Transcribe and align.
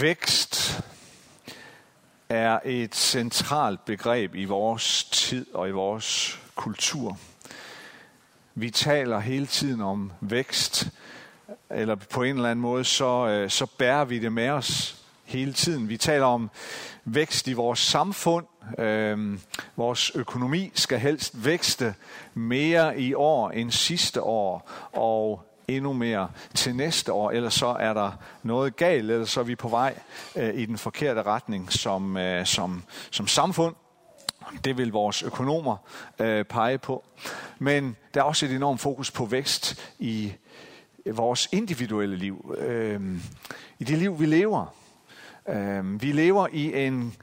Vækst 0.00 0.82
er 2.28 2.58
et 2.64 2.94
centralt 2.94 3.84
begreb 3.84 4.34
i 4.34 4.44
vores 4.44 5.04
tid 5.04 5.46
og 5.54 5.68
i 5.68 5.72
vores 5.72 6.40
kultur. 6.54 7.18
Vi 8.54 8.70
taler 8.70 9.18
hele 9.18 9.46
tiden 9.46 9.80
om 9.80 10.12
vækst, 10.20 10.88
eller 11.70 11.94
på 11.94 12.22
en 12.22 12.36
eller 12.36 12.50
anden 12.50 12.62
måde, 12.62 12.84
så, 12.84 13.26
øh, 13.26 13.50
så 13.50 13.66
bærer 13.66 14.04
vi 14.04 14.18
det 14.18 14.32
med 14.32 14.48
os 14.48 15.02
hele 15.24 15.52
tiden. 15.52 15.88
Vi 15.88 15.96
taler 15.96 16.26
om 16.26 16.50
vækst 17.04 17.48
i 17.48 17.52
vores 17.52 17.78
samfund. 17.78 18.46
Øhm, 18.78 19.40
vores 19.76 20.12
økonomi 20.14 20.70
skal 20.74 20.98
helst 20.98 21.44
vækste 21.44 21.94
mere 22.34 23.00
i 23.00 23.14
år 23.14 23.50
end 23.50 23.70
sidste 23.70 24.22
år, 24.22 24.70
og 24.92 25.53
endnu 25.68 25.92
mere 25.92 26.28
til 26.54 26.76
næste 26.76 27.12
år, 27.12 27.30
ellers 27.30 27.54
så 27.54 27.66
er 27.66 27.92
der 27.92 28.12
noget 28.42 28.76
galt, 28.76 29.10
eller 29.10 29.24
så 29.24 29.40
er 29.40 29.44
vi 29.44 29.54
på 29.54 29.68
vej 29.68 29.94
øh, 30.36 30.54
i 30.54 30.66
den 30.66 30.78
forkerte 30.78 31.22
retning 31.22 31.72
som, 31.72 32.16
øh, 32.16 32.46
som, 32.46 32.82
som 33.10 33.26
samfund. 33.26 33.74
Det 34.64 34.78
vil 34.78 34.92
vores 34.92 35.22
økonomer 35.22 35.76
øh, 36.18 36.44
pege 36.44 36.78
på. 36.78 37.04
Men 37.58 37.96
der 38.14 38.20
er 38.20 38.24
også 38.24 38.46
et 38.46 38.52
enormt 38.52 38.80
fokus 38.80 39.10
på 39.10 39.24
vækst 39.24 39.92
i 39.98 40.32
vores 41.12 41.48
individuelle 41.52 42.16
liv. 42.16 42.54
Øh, 42.58 43.00
I 43.78 43.84
det 43.84 43.98
liv, 43.98 44.20
vi 44.20 44.26
lever. 44.26 44.66
Øh, 45.48 46.02
vi 46.02 46.12
lever 46.12 46.48
i 46.52 46.86
en, 46.86 47.16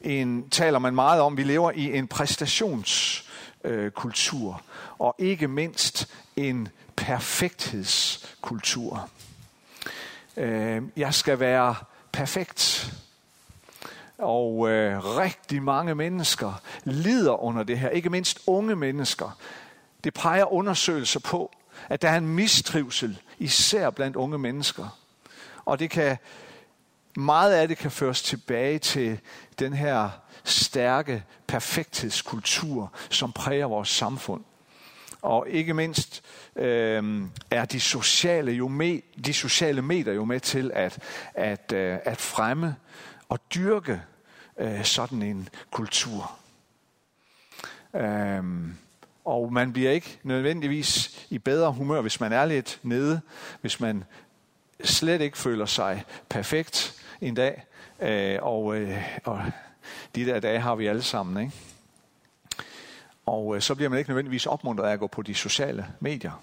en, 0.00 0.50
taler 0.50 0.78
man 0.78 0.94
meget 0.94 1.20
om, 1.20 1.36
vi 1.36 1.42
lever 1.42 1.70
i 1.70 1.98
en 1.98 2.08
præstationskultur. 2.08 4.54
Øh, 4.54 4.60
og 4.98 5.14
ikke 5.18 5.48
mindst 5.48 6.14
en 6.36 6.68
perfekthedskultur. 6.96 9.10
Øh, 10.36 10.82
jeg 10.96 11.14
skal 11.14 11.40
være 11.40 11.74
perfekt. 12.12 12.92
Og 14.18 14.70
øh, 14.70 15.04
rigtig 15.04 15.62
mange 15.62 15.94
mennesker 15.94 16.62
lider 16.84 17.42
under 17.42 17.62
det 17.62 17.78
her, 17.78 17.88
ikke 17.88 18.10
mindst 18.10 18.40
unge 18.46 18.76
mennesker. 18.76 19.38
Det 20.04 20.14
peger 20.14 20.52
undersøgelser 20.52 21.20
på, 21.20 21.50
at 21.88 22.02
der 22.02 22.08
er 22.08 22.16
en 22.16 22.28
mistrivsel, 22.28 23.18
især 23.38 23.90
blandt 23.90 24.16
unge 24.16 24.38
mennesker. 24.38 24.98
Og 25.64 25.78
det 25.78 25.90
kan, 25.90 26.16
meget 27.16 27.52
af 27.52 27.68
det 27.68 27.78
kan 27.78 27.90
føres 27.90 28.22
tilbage 28.22 28.78
til 28.78 29.20
den 29.58 29.72
her 29.72 30.10
stærke 30.44 31.24
perfekthedskultur, 31.46 32.92
som 33.10 33.32
præger 33.32 33.66
vores 33.66 33.88
samfund. 33.88 34.44
Og 35.26 35.48
ikke 35.48 35.74
mindst 35.74 36.22
øh, 36.56 37.22
er 37.50 37.64
de 37.64 37.80
sociale, 37.80 38.52
jo 38.52 38.68
med, 38.68 39.00
de 39.24 39.32
sociale 39.32 39.82
medier 39.82 40.12
jo 40.12 40.24
med 40.24 40.40
til 40.40 40.70
at, 40.74 40.98
at, 41.34 41.72
øh, 41.72 41.98
at 42.04 42.20
fremme 42.20 42.76
og 43.28 43.38
dyrke 43.54 44.00
øh, 44.58 44.84
sådan 44.84 45.22
en 45.22 45.48
kultur. 45.70 46.38
Øh, 47.96 48.42
og 49.24 49.52
man 49.52 49.72
bliver 49.72 49.90
ikke 49.90 50.18
nødvendigvis 50.22 51.26
i 51.30 51.38
bedre 51.38 51.72
humør, 51.72 52.00
hvis 52.00 52.20
man 52.20 52.32
er 52.32 52.44
lidt 52.44 52.80
nede, 52.82 53.20
hvis 53.60 53.80
man 53.80 54.04
slet 54.84 55.20
ikke 55.20 55.38
føler 55.38 55.66
sig 55.66 56.04
perfekt 56.28 57.02
en 57.20 57.34
dag. 57.34 57.64
Øh, 58.00 58.38
og, 58.42 58.76
øh, 58.76 59.02
og 59.24 59.42
de 60.14 60.26
der 60.26 60.40
dage 60.40 60.60
har 60.60 60.74
vi 60.74 60.86
alle 60.86 61.02
sammen, 61.02 61.44
ikke? 61.44 61.75
Og 63.26 63.56
øh, 63.56 63.62
så 63.62 63.74
bliver 63.74 63.88
man 63.88 63.98
ikke 63.98 64.10
nødvendigvis 64.10 64.46
opmuntret 64.46 64.88
af 64.88 64.92
at 64.92 64.98
gå 64.98 65.06
på 65.06 65.22
de 65.22 65.34
sociale 65.34 65.86
medier. 66.00 66.42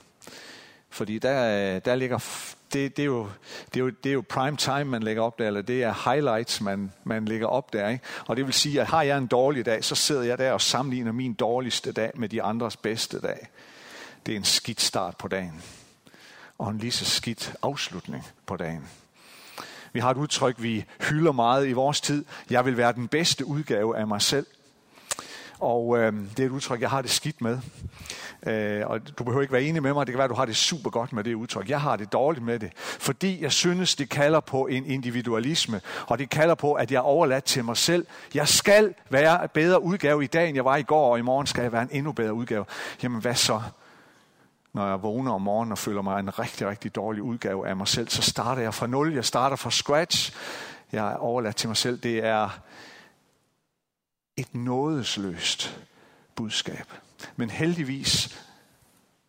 Fordi 0.90 1.20
der, 1.20 1.75
øh, 1.75 1.81
der 1.86 1.95
ligger, 1.95 2.17
det, 2.73 2.98
det, 2.98 3.03
er 3.03 3.06
jo, 3.06 3.30
det, 3.73 3.80
er 3.80 3.84
jo, 3.84 3.90
det 3.90 4.09
er 4.09 4.13
jo 4.13 4.24
prime 4.30 4.58
time, 4.58 4.84
man 4.84 5.03
lægger 5.03 5.24
op 5.24 5.40
der, 5.40 5.47
eller 5.47 5.62
det 5.62 5.84
er 5.84 6.12
highlights, 6.12 6.62
man, 6.62 6.91
man 7.03 7.25
lægger 7.25 7.47
op 7.47 7.74
der. 7.74 7.90
Ikke? 7.90 8.03
Og 8.28 8.38
det 8.38 8.46
vil 8.46 8.53
sige, 8.53 8.81
at 8.81 8.88
har 8.88 9.02
jeg 9.02 9.18
en 9.18 9.28
dårlig 9.28 9.66
dag, 9.66 9.84
så 9.84 9.96
sidder 9.96 10.24
jeg 10.24 10.38
der 10.38 10.52
og 10.52 10.62
sammenligner 10.62 11.12
min 11.12 11.34
dårligste 11.34 11.91
dag 11.91 12.12
med 12.16 12.30
de 12.30 12.44
andres 12.44 12.78
bedste 12.78 13.22
dag. 13.22 13.47
Det 14.25 14.31
er 14.31 14.35
en 14.35 14.44
skidt 14.44 14.81
start 14.81 15.18
på 15.18 15.28
dagen. 15.28 15.63
Og 16.58 16.69
en 16.69 16.78
lige 16.78 16.91
så 16.91 17.06
skidt 17.06 17.56
afslutning 17.62 18.28
på 18.46 18.58
dagen. 18.58 18.88
Vi 19.94 20.00
har 20.00 20.12
et 20.12 20.18
udtryk, 20.18 20.56
vi 20.58 20.85
hylder 21.09 21.31
meget 21.31 21.68
i 21.68 21.72
vores 21.72 22.02
tid. 22.02 22.25
Jeg 22.50 22.66
vil 22.66 22.78
være 22.78 22.94
den 22.94 23.08
bedste 23.08 23.46
udgave 23.46 23.97
af 23.97 24.08
mig 24.08 24.22
selv. 24.22 24.46
Og 25.63 25.97
øh, 25.97 26.13
det 26.38 26.40
er 26.40 26.46
et 26.46 26.51
udtryk, 26.51 26.81
jeg 26.81 26.90
har 26.90 27.01
det 27.01 27.12
skidt 27.12 27.41
med. 27.41 27.59
Øh, 28.47 28.81
og 28.85 29.18
du 29.18 29.24
behøver 29.24 29.41
ikke 29.41 29.53
være 29.53 29.63
enig 29.63 29.84
med 29.84 29.94
mig, 29.94 30.07
det 30.07 30.13
kan 30.13 30.18
være, 30.18 30.25
at 30.25 30.29
du 30.29 30.35
har 30.35 30.46
det 30.46 30.56
super 30.56 30.90
godt 30.90 31.13
med 31.13 31.24
det 31.24 31.34
udtryk. 31.34 31.69
Jeg 31.69 31.81
har 31.81 31.96
det 31.96 32.13
dårligt 32.13 32.46
med 32.46 32.59
det, 32.59 32.72
fordi 32.78 33.41
jeg 33.41 33.51
synes, 33.51 33.96
det 33.96 34.09
kalder 34.09 34.40
på 34.40 34.68
en 34.68 34.85
individualisme, 34.85 35.81
og 36.07 36.19
det 36.19 36.29
kalder 36.29 36.56
på, 36.56 36.73
at 36.73 36.91
jeg 36.91 36.97
er 36.97 37.02
overladt 37.02 37.44
til 37.44 37.66
mig 37.66 37.78
selv. 37.78 38.06
Jeg 38.34 38.47
skal 38.47 38.94
være 39.09 39.44
en 39.44 39.50
bedre 39.53 39.84
udgave 39.84 40.23
i 40.23 40.28
dag, 40.28 40.47
end 40.47 40.56
jeg 40.56 40.66
var 40.66 40.75
i 40.75 40.84
går, 40.84 41.12
og 41.12 41.19
i 41.19 41.22
morgen 41.22 41.47
skal 41.47 41.62
jeg 41.62 41.72
være 41.72 41.81
en 41.81 41.90
endnu 41.91 42.12
bedre 42.12 42.34
udgave. 42.34 42.66
Jamen 43.03 43.22
hvad 43.22 43.35
så? 43.35 43.62
Når 44.73 44.88
jeg 44.88 45.03
vågner 45.03 45.31
om 45.31 45.41
morgenen 45.41 45.72
og 45.72 45.78
føler 45.78 46.02
mig 46.02 46.19
en 46.19 46.40
rigtig, 46.40 46.68
rigtig 46.68 46.96
dårlig 46.96 47.23
udgave 47.23 47.68
af 47.68 47.75
mig 47.75 47.88
selv, 47.88 48.09
så 48.09 48.22
starter 48.22 48.62
jeg 48.62 48.73
fra 48.73 48.88
nul. 48.88 49.13
Jeg 49.13 49.25
starter 49.25 49.56
fra 49.56 49.72
scratch. 49.72 50.34
Jeg 50.91 51.12
er 51.12 51.16
overladt 51.16 51.56
til 51.56 51.69
mig 51.69 51.78
selv. 51.78 52.00
Det 52.00 52.25
er 52.25 52.59
et 54.38 54.56
nådesløst 54.56 55.80
budskab. 56.36 56.94
Men 57.36 57.50
heldigvis 57.50 58.44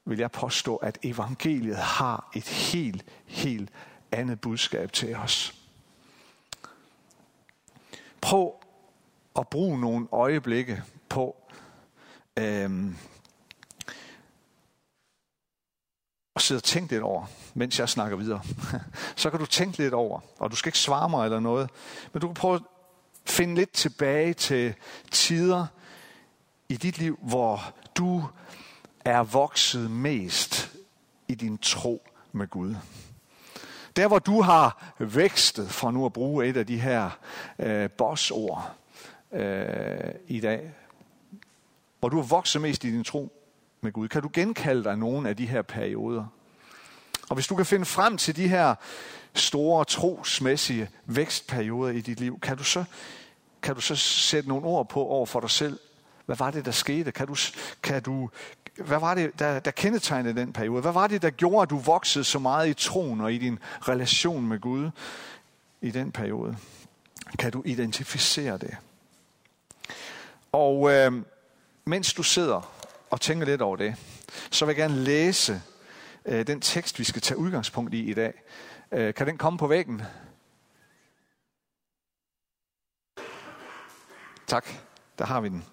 vil 0.04 0.18
jeg 0.18 0.30
påstå, 0.30 0.76
at 0.76 0.98
evangeliet 1.02 1.76
har 1.76 2.30
et 2.34 2.48
helt, 2.48 3.04
helt 3.26 3.70
andet 4.12 4.40
budskab 4.40 4.92
til 4.92 5.16
os. 5.16 5.54
Prøv 8.20 8.54
at 9.38 9.48
bruge 9.48 9.80
nogle 9.80 10.08
øjeblikke 10.12 10.82
på 11.08 11.36
øhm, 12.36 12.96
at 16.36 16.42
sidde 16.42 16.58
og 16.58 16.64
tænke 16.64 16.92
lidt 16.92 17.02
over, 17.02 17.26
mens 17.54 17.78
jeg 17.78 17.88
snakker 17.88 18.16
videre. 18.16 18.42
Så 19.16 19.30
kan 19.30 19.40
du 19.40 19.46
tænke 19.46 19.78
lidt 19.78 19.94
over, 19.94 20.20
og 20.38 20.50
du 20.50 20.56
skal 20.56 20.68
ikke 20.68 20.78
svare 20.78 21.08
mig 21.08 21.24
eller 21.24 21.40
noget, 21.40 21.70
men 22.12 22.20
du 22.20 22.26
kan 22.26 22.34
prøve 22.34 22.60
finde 23.26 23.54
lidt 23.54 23.72
tilbage 23.72 24.34
til 24.34 24.74
tider 25.10 25.66
i 26.68 26.76
dit 26.76 26.98
liv, 26.98 27.18
hvor 27.22 27.74
du 27.96 28.24
er 29.04 29.22
vokset 29.22 29.90
mest 29.90 30.72
i 31.28 31.34
din 31.34 31.58
tro 31.58 32.08
med 32.32 32.48
Gud. 32.48 32.74
Der 33.96 34.08
hvor 34.08 34.18
du 34.18 34.42
har 34.42 34.94
vækstet, 34.98 35.70
for 35.70 35.90
nu 35.90 36.06
at 36.06 36.12
bruge 36.12 36.46
et 36.46 36.56
af 36.56 36.66
de 36.66 36.80
her 36.80 37.10
øh, 37.58 37.90
bossord 37.90 38.72
øh, 39.32 40.14
i 40.26 40.40
dag, 40.40 40.72
hvor 42.00 42.08
du 42.08 42.16
har 42.16 42.24
vokset 42.24 42.62
mest 42.62 42.84
i 42.84 42.90
din 42.90 43.04
tro 43.04 43.32
med 43.80 43.92
Gud, 43.92 44.08
kan 44.08 44.22
du 44.22 44.30
genkalde 44.32 44.84
dig 44.84 44.96
nogle 44.96 45.28
af 45.28 45.36
de 45.36 45.46
her 45.46 45.62
perioder? 45.62 46.26
Og 47.28 47.34
hvis 47.34 47.46
du 47.46 47.56
kan 47.56 47.66
finde 47.66 47.84
frem 47.84 48.16
til 48.16 48.36
de 48.36 48.48
her 48.48 48.74
store 49.34 49.84
trosmæssige 49.84 50.88
vækstperioder 51.06 51.92
i 51.92 52.00
dit 52.00 52.20
liv, 52.20 52.40
kan 52.40 52.56
du 52.56 52.64
så, 52.64 52.84
kan 53.62 53.74
du 53.74 53.80
så 53.80 53.96
sætte 53.96 54.48
nogle 54.48 54.66
ord 54.66 54.88
på 54.88 55.04
over 55.06 55.26
for 55.26 55.40
dig 55.40 55.50
selv? 55.50 55.78
Hvad 56.26 56.36
var 56.36 56.50
det, 56.50 56.64
der 56.64 56.70
skete? 56.70 57.12
Kan 57.12 57.26
du, 57.26 57.36
kan 57.82 58.02
du, 58.02 58.30
hvad 58.76 58.98
var 58.98 59.14
det, 59.14 59.38
der, 59.38 59.60
der 59.60 59.70
kendetegnede 59.70 60.40
den 60.40 60.52
periode? 60.52 60.80
Hvad 60.80 60.92
var 60.92 61.06
det, 61.06 61.22
der 61.22 61.30
gjorde, 61.30 61.62
at 61.62 61.70
du 61.70 61.78
voksede 61.78 62.24
så 62.24 62.38
meget 62.38 62.68
i 62.68 62.74
troen 62.74 63.20
og 63.20 63.32
i 63.32 63.38
din 63.38 63.58
relation 63.80 64.46
med 64.46 64.60
Gud 64.60 64.90
i 65.80 65.90
den 65.90 66.12
periode? 66.12 66.56
Kan 67.38 67.52
du 67.52 67.62
identificere 67.64 68.58
det? 68.58 68.76
Og 70.52 70.92
øh, 70.92 71.12
mens 71.84 72.14
du 72.14 72.22
sidder 72.22 72.70
og 73.10 73.20
tænker 73.20 73.46
lidt 73.46 73.62
over 73.62 73.76
det, 73.76 73.94
så 74.50 74.64
vil 74.64 74.72
jeg 74.72 74.76
gerne 74.76 75.04
læse 75.04 75.62
øh, 76.24 76.46
den 76.46 76.60
tekst, 76.60 76.98
vi 76.98 77.04
skal 77.04 77.22
tage 77.22 77.38
udgangspunkt 77.38 77.94
i 77.94 78.10
i 78.10 78.14
dag. 78.14 78.42
Øh, 78.92 79.14
kan 79.14 79.26
den 79.26 79.38
komme 79.38 79.58
på 79.58 79.66
væggen? 79.66 80.02
Tak, 84.46 84.66
der 85.18 85.24
har 85.24 85.40
vi 85.40 85.48
den. 85.48 85.64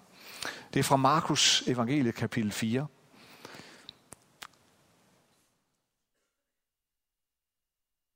Det 0.74 0.80
er 0.80 0.84
fra 0.84 0.96
Markus 0.96 1.62
evangeliet 1.66 2.14
kapitel 2.14 2.52
4. 2.52 2.86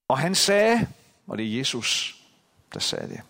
Og 0.08 0.18
han 0.18 0.34
sagde, 0.34 0.88
og 1.26 1.38
det 1.38 1.46
er 1.46 1.58
Jesus, 1.58 2.20
der 2.74 2.80
sagde 2.80 3.08
det. 3.08 3.20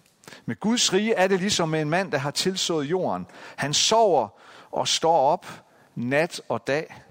Med 0.47 0.61
Guds 0.61 0.93
rige 0.93 1.14
er 1.14 1.29
det 1.29 1.41
ligesom 1.41 1.69
med 1.69 1.82
en 1.82 1.91
mand, 1.91 2.12
der 2.12 2.19
har 2.19 2.31
tilsået 2.31 2.85
jorden. 2.85 3.26
Han 3.56 3.75
sover 3.75 4.29
og 4.70 4.88
står 4.88 5.19
op 5.19 5.47
nat 5.94 6.41
og 6.49 6.67
dag. 6.67 7.03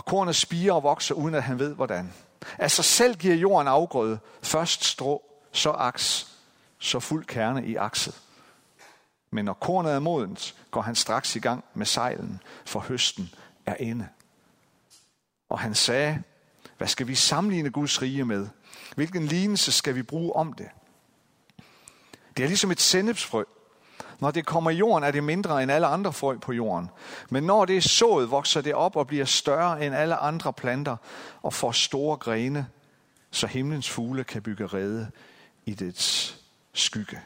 Og 0.00 0.04
kornet 0.06 0.36
spiger 0.36 0.72
og 0.72 0.82
vokser, 0.82 1.14
uden 1.14 1.34
at 1.34 1.42
han 1.42 1.58
ved 1.58 1.74
hvordan. 1.74 2.12
Af 2.58 2.70
sig 2.70 2.84
selv 2.84 3.16
giver 3.16 3.34
jorden 3.34 3.68
afgrøde. 3.68 4.18
Først 4.42 4.84
strå, 4.84 5.24
så 5.52 5.70
aks, 5.70 6.36
så 6.78 7.00
fuld 7.00 7.24
kerne 7.24 7.66
i 7.66 7.76
akset. 7.76 8.20
Men 9.30 9.44
når 9.44 9.52
kornet 9.52 9.92
er 9.92 9.98
modent, 9.98 10.54
går 10.70 10.80
han 10.80 10.94
straks 10.94 11.36
i 11.36 11.38
gang 11.38 11.64
med 11.74 11.86
sejlen, 11.86 12.42
for 12.64 12.80
høsten 12.80 13.34
er 13.66 13.74
inde. 13.74 14.08
Og 15.48 15.58
han 15.58 15.74
sagde, 15.74 16.22
Hvad 16.78 16.88
skal 16.88 17.08
vi 17.08 17.14
sammenligne 17.14 17.70
Guds 17.70 18.02
rige 18.02 18.24
med? 18.24 18.48
Hvilken 18.94 19.26
lignelse 19.26 19.72
skal 19.72 19.94
vi 19.94 20.02
bruge 20.02 20.36
om 20.36 20.52
det? 20.52 20.68
Det 22.36 22.42
er 22.42 22.48
ligesom 22.48 22.70
et 22.70 22.80
sennepsfrø. 22.80 23.44
Når 24.20 24.30
det 24.30 24.46
kommer 24.46 24.70
i 24.70 24.74
jorden, 24.74 25.04
er 25.04 25.10
det 25.10 25.24
mindre 25.24 25.62
end 25.62 25.72
alle 25.72 25.86
andre 25.86 26.12
frø 26.12 26.38
på 26.38 26.52
jorden. 26.52 26.90
Men 27.30 27.42
når 27.42 27.64
det 27.64 27.76
er 27.76 27.80
sået, 27.80 28.30
vokser 28.30 28.60
det 28.60 28.74
op 28.74 28.96
og 28.96 29.06
bliver 29.06 29.24
større 29.24 29.86
end 29.86 29.94
alle 29.94 30.16
andre 30.16 30.52
planter 30.52 30.96
og 31.42 31.54
får 31.54 31.72
store 31.72 32.16
grene, 32.16 32.66
så 33.30 33.46
himlens 33.46 33.90
fugle 33.90 34.24
kan 34.24 34.42
bygge 34.42 34.66
rede 34.66 35.10
i 35.66 35.74
dets 35.74 36.38
skygge. 36.72 37.20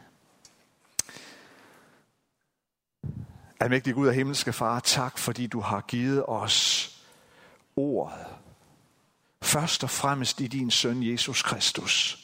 Almægtig 3.60 3.94
Gud 3.94 4.08
og 4.08 4.14
himmelske 4.14 4.52
Far, 4.52 4.80
tak 4.80 5.18
fordi 5.18 5.46
du 5.46 5.60
har 5.60 5.80
givet 5.80 6.24
os 6.28 6.90
ordet. 7.76 8.26
Først 9.42 9.84
og 9.84 9.90
fremmest 9.90 10.40
i 10.40 10.46
din 10.46 10.70
søn 10.70 11.02
Jesus 11.02 11.42
Kristus. 11.42 12.20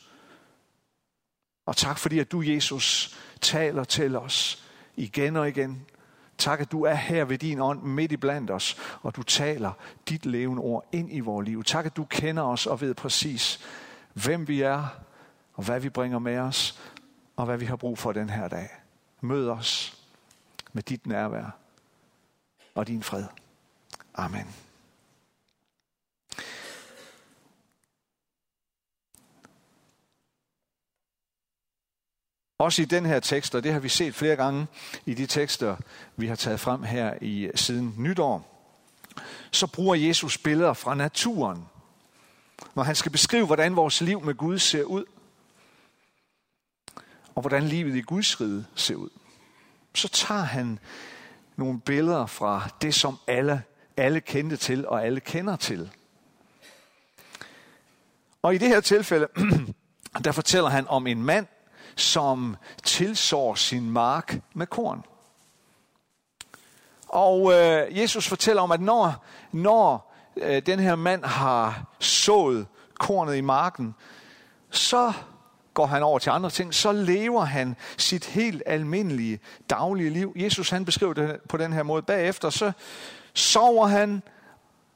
Og 1.66 1.76
tak 1.76 1.98
fordi 1.98 2.18
at 2.18 2.32
du, 2.32 2.42
Jesus, 2.42 3.18
taler 3.40 3.84
til 3.84 4.16
os 4.16 4.64
igen 4.96 5.36
og 5.36 5.48
igen. 5.48 5.86
Tak, 6.38 6.60
at 6.60 6.72
du 6.72 6.82
er 6.82 6.94
her 6.94 7.24
ved 7.24 7.38
din 7.38 7.60
ånd 7.60 7.82
midt 7.82 8.12
i 8.12 8.16
blandt 8.16 8.50
os, 8.50 8.76
og 9.02 9.16
du 9.16 9.22
taler 9.22 9.72
dit 10.08 10.26
levende 10.26 10.62
ord 10.62 10.88
ind 10.92 11.12
i 11.12 11.20
vores 11.20 11.48
liv. 11.48 11.64
Tak, 11.64 11.86
at 11.86 11.96
du 11.96 12.04
kender 12.04 12.42
os 12.42 12.66
og 12.66 12.80
ved 12.80 12.94
præcis, 12.94 13.60
hvem 14.12 14.48
vi 14.48 14.60
er, 14.60 14.86
og 15.54 15.64
hvad 15.64 15.80
vi 15.80 15.88
bringer 15.88 16.18
med 16.18 16.38
os, 16.38 16.80
og 17.36 17.44
hvad 17.44 17.56
vi 17.58 17.64
har 17.64 17.76
brug 17.76 17.98
for 17.98 18.12
den 18.12 18.30
her 18.30 18.48
dag. 18.48 18.68
Mød 19.20 19.48
os 19.48 19.98
med 20.72 20.82
dit 20.82 21.06
nærvær 21.06 21.56
og 22.74 22.86
din 22.86 23.02
fred. 23.02 23.24
Amen. 24.14 24.69
Også 32.60 32.82
i 32.82 32.84
den 32.84 33.06
her 33.06 33.20
tekst, 33.20 33.54
og 33.54 33.64
det 33.64 33.72
har 33.72 33.80
vi 33.80 33.88
set 33.88 34.14
flere 34.14 34.36
gange 34.36 34.66
i 35.06 35.14
de 35.14 35.26
tekster, 35.26 35.76
vi 36.16 36.26
har 36.26 36.36
taget 36.36 36.60
frem 36.60 36.82
her 36.82 37.14
i 37.20 37.50
siden 37.54 37.94
nytår, 37.98 38.66
så 39.50 39.66
bruger 39.66 39.94
Jesus 39.94 40.38
billeder 40.38 40.72
fra 40.72 40.94
naturen, 40.94 41.64
når 42.74 42.82
han 42.82 42.94
skal 42.94 43.12
beskrive, 43.12 43.46
hvordan 43.46 43.76
vores 43.76 44.00
liv 44.00 44.24
med 44.24 44.34
Gud 44.34 44.58
ser 44.58 44.82
ud, 44.82 45.04
og 47.34 47.40
hvordan 47.40 47.62
livet 47.62 47.96
i 47.96 48.00
Guds 48.00 48.40
rige 48.40 48.66
ser 48.74 48.94
ud. 48.94 49.10
Så 49.94 50.08
tager 50.08 50.42
han 50.42 50.78
nogle 51.56 51.80
billeder 51.80 52.26
fra 52.26 52.68
det, 52.82 52.94
som 52.94 53.18
alle, 53.26 53.62
alle 53.96 54.20
kendte 54.20 54.56
til, 54.56 54.88
og 54.88 55.06
alle 55.06 55.20
kender 55.20 55.56
til. 55.56 55.90
Og 58.42 58.54
i 58.54 58.58
det 58.58 58.68
her 58.68 58.80
tilfælde, 58.80 59.28
der 60.24 60.32
fortæller 60.32 60.70
han 60.70 60.88
om 60.88 61.06
en 61.06 61.22
mand, 61.22 61.46
som 61.96 62.56
tilsår 62.82 63.54
sin 63.54 63.90
mark 63.90 64.40
med 64.54 64.66
korn. 64.66 65.04
Og 67.08 67.52
øh, 67.52 67.98
Jesus 67.98 68.28
fortæller 68.28 68.62
om, 68.62 68.72
at 68.72 68.80
når, 68.80 69.24
når 69.52 70.14
øh, 70.36 70.62
den 70.66 70.78
her 70.78 70.94
mand 70.94 71.24
har 71.24 71.84
sået 71.98 72.66
kornet 72.98 73.36
i 73.36 73.40
marken, 73.40 73.94
så 74.70 75.12
går 75.74 75.86
han 75.86 76.02
over 76.02 76.18
til 76.18 76.30
andre 76.30 76.50
ting, 76.50 76.74
så 76.74 76.92
lever 76.92 77.44
han 77.44 77.76
sit 77.96 78.24
helt 78.24 78.62
almindelige 78.66 79.40
daglige 79.70 80.10
liv. 80.10 80.32
Jesus 80.36 80.70
han 80.70 80.84
beskriver 80.84 81.12
det 81.12 81.40
på 81.48 81.56
den 81.56 81.72
her 81.72 81.82
måde. 81.82 82.02
Bagefter 82.02 82.50
så 82.50 82.72
sover 83.34 83.86
han, 83.86 84.22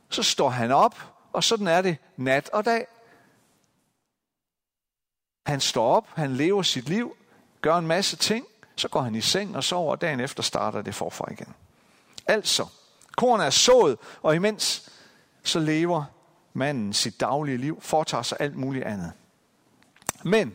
så 0.08 0.22
står 0.22 0.48
han 0.48 0.72
op, 0.72 0.96
og 1.32 1.44
sådan 1.44 1.66
er 1.66 1.82
det 1.82 1.96
nat 2.16 2.50
og 2.52 2.64
dag. 2.64 2.86
Han 5.44 5.60
står 5.60 5.96
op, 5.96 6.06
han 6.14 6.36
lever 6.36 6.62
sit 6.62 6.88
liv, 6.88 7.16
gør 7.60 7.76
en 7.76 7.86
masse 7.86 8.16
ting, 8.16 8.46
så 8.76 8.88
går 8.88 9.00
han 9.00 9.14
i 9.14 9.20
seng 9.20 9.56
og 9.56 9.64
sover, 9.64 9.90
og 9.90 10.00
dagen 10.00 10.20
efter 10.20 10.42
starter 10.42 10.82
det 10.82 10.94
forfra 10.94 11.32
igen. 11.32 11.54
Altså, 12.26 12.66
kornet 13.16 13.46
er 13.46 13.50
sået, 13.50 13.98
og 14.22 14.34
imens 14.34 14.90
så 15.42 15.58
lever 15.58 16.04
manden 16.52 16.92
sit 16.92 17.20
daglige 17.20 17.56
liv, 17.56 17.80
foretager 17.80 18.22
sig 18.22 18.38
alt 18.40 18.56
muligt 18.56 18.84
andet. 18.84 19.12
Men, 20.24 20.54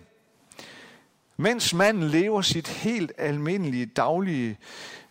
mens 1.37 1.73
manden 1.73 2.03
lever 2.03 2.41
sit 2.41 2.67
helt 2.67 3.11
almindelige 3.17 3.85
daglige, 3.85 4.57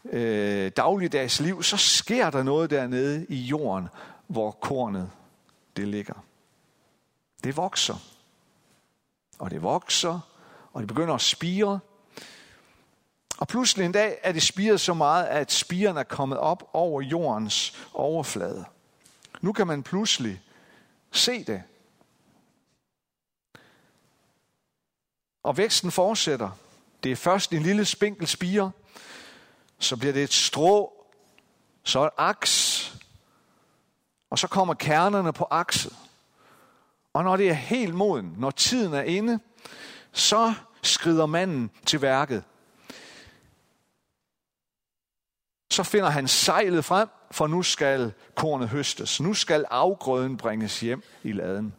øh, 0.05 0.73
dagligdags 0.77 1.41
liv, 1.41 1.63
så 1.63 1.77
sker 1.77 2.31
der 2.31 2.43
noget 2.43 2.71
dernede 2.71 3.27
i 3.29 3.37
jorden, 3.37 3.89
hvor 4.27 4.51
kornet 4.51 5.11
det 5.77 5.89
ligger. 5.89 6.25
Det 7.45 7.57
vokser 7.57 8.18
og 9.39 9.51
det 9.51 9.63
vokser, 9.63 10.21
og 10.73 10.81
det 10.81 10.89
begynder 10.89 11.15
at 11.15 11.21
spire. 11.21 11.81
Og 13.39 13.49
pludselig 13.49 13.87
en 13.87 13.93
dag 13.93 14.19
er 14.23 14.33
det 14.33 14.43
spiret 14.43 14.81
så 14.81 14.95
meget, 14.95 15.25
at 15.25 15.53
spiren 15.53 15.97
er 15.97 16.03
kommet 16.03 16.39
op 16.39 16.71
over 16.73 17.03
jordens 17.03 17.87
overflade. 17.95 18.65
Nu 19.41 19.53
kan 19.53 19.67
man 19.67 19.83
pludselig 19.83 20.43
se 21.13 21.45
det. 21.45 21.63
Og 25.43 25.57
væksten 25.57 25.91
fortsætter. 25.91 26.51
Det 27.03 27.13
er 27.13 27.17
først 27.17 27.53
en 27.53 27.63
lille 27.63 27.85
spinkel 27.85 28.27
spire, 28.27 28.71
så 29.79 29.97
bliver 29.97 30.13
det 30.13 30.23
et 30.23 30.33
strå, 30.33 31.07
så 31.85 32.05
et 32.05 32.11
aks, 32.17 32.95
og 34.31 34.39
så 34.39 34.47
kommer 34.47 34.75
kernerne 34.75 35.33
på 35.33 35.47
akset. 35.51 35.97
Og 37.13 37.25
når 37.25 37.37
det 37.37 37.49
er 37.49 37.55
helt 37.55 37.95
moden, 37.95 38.35
når 38.39 38.51
tiden 38.51 38.95
er 38.95 39.03
inde, 39.03 39.41
så 40.13 40.55
skrider 40.83 41.27
manden 41.27 41.71
til 41.87 42.03
værket. 42.03 42.45
Så 45.71 45.83
finder 45.83 46.11
han 46.11 46.29
sejlet 46.29 46.85
frem, 46.85 47.09
for 47.31 47.47
nu 47.47 47.63
skal 47.63 48.13
kornet 48.35 48.69
høstes. 48.69 49.21
Nu 49.21 49.35
skal 49.35 49.65
afgrøden 49.71 50.37
bringes 50.37 50.81
hjem 50.81 51.03
i 51.23 51.33
laden. 51.33 51.75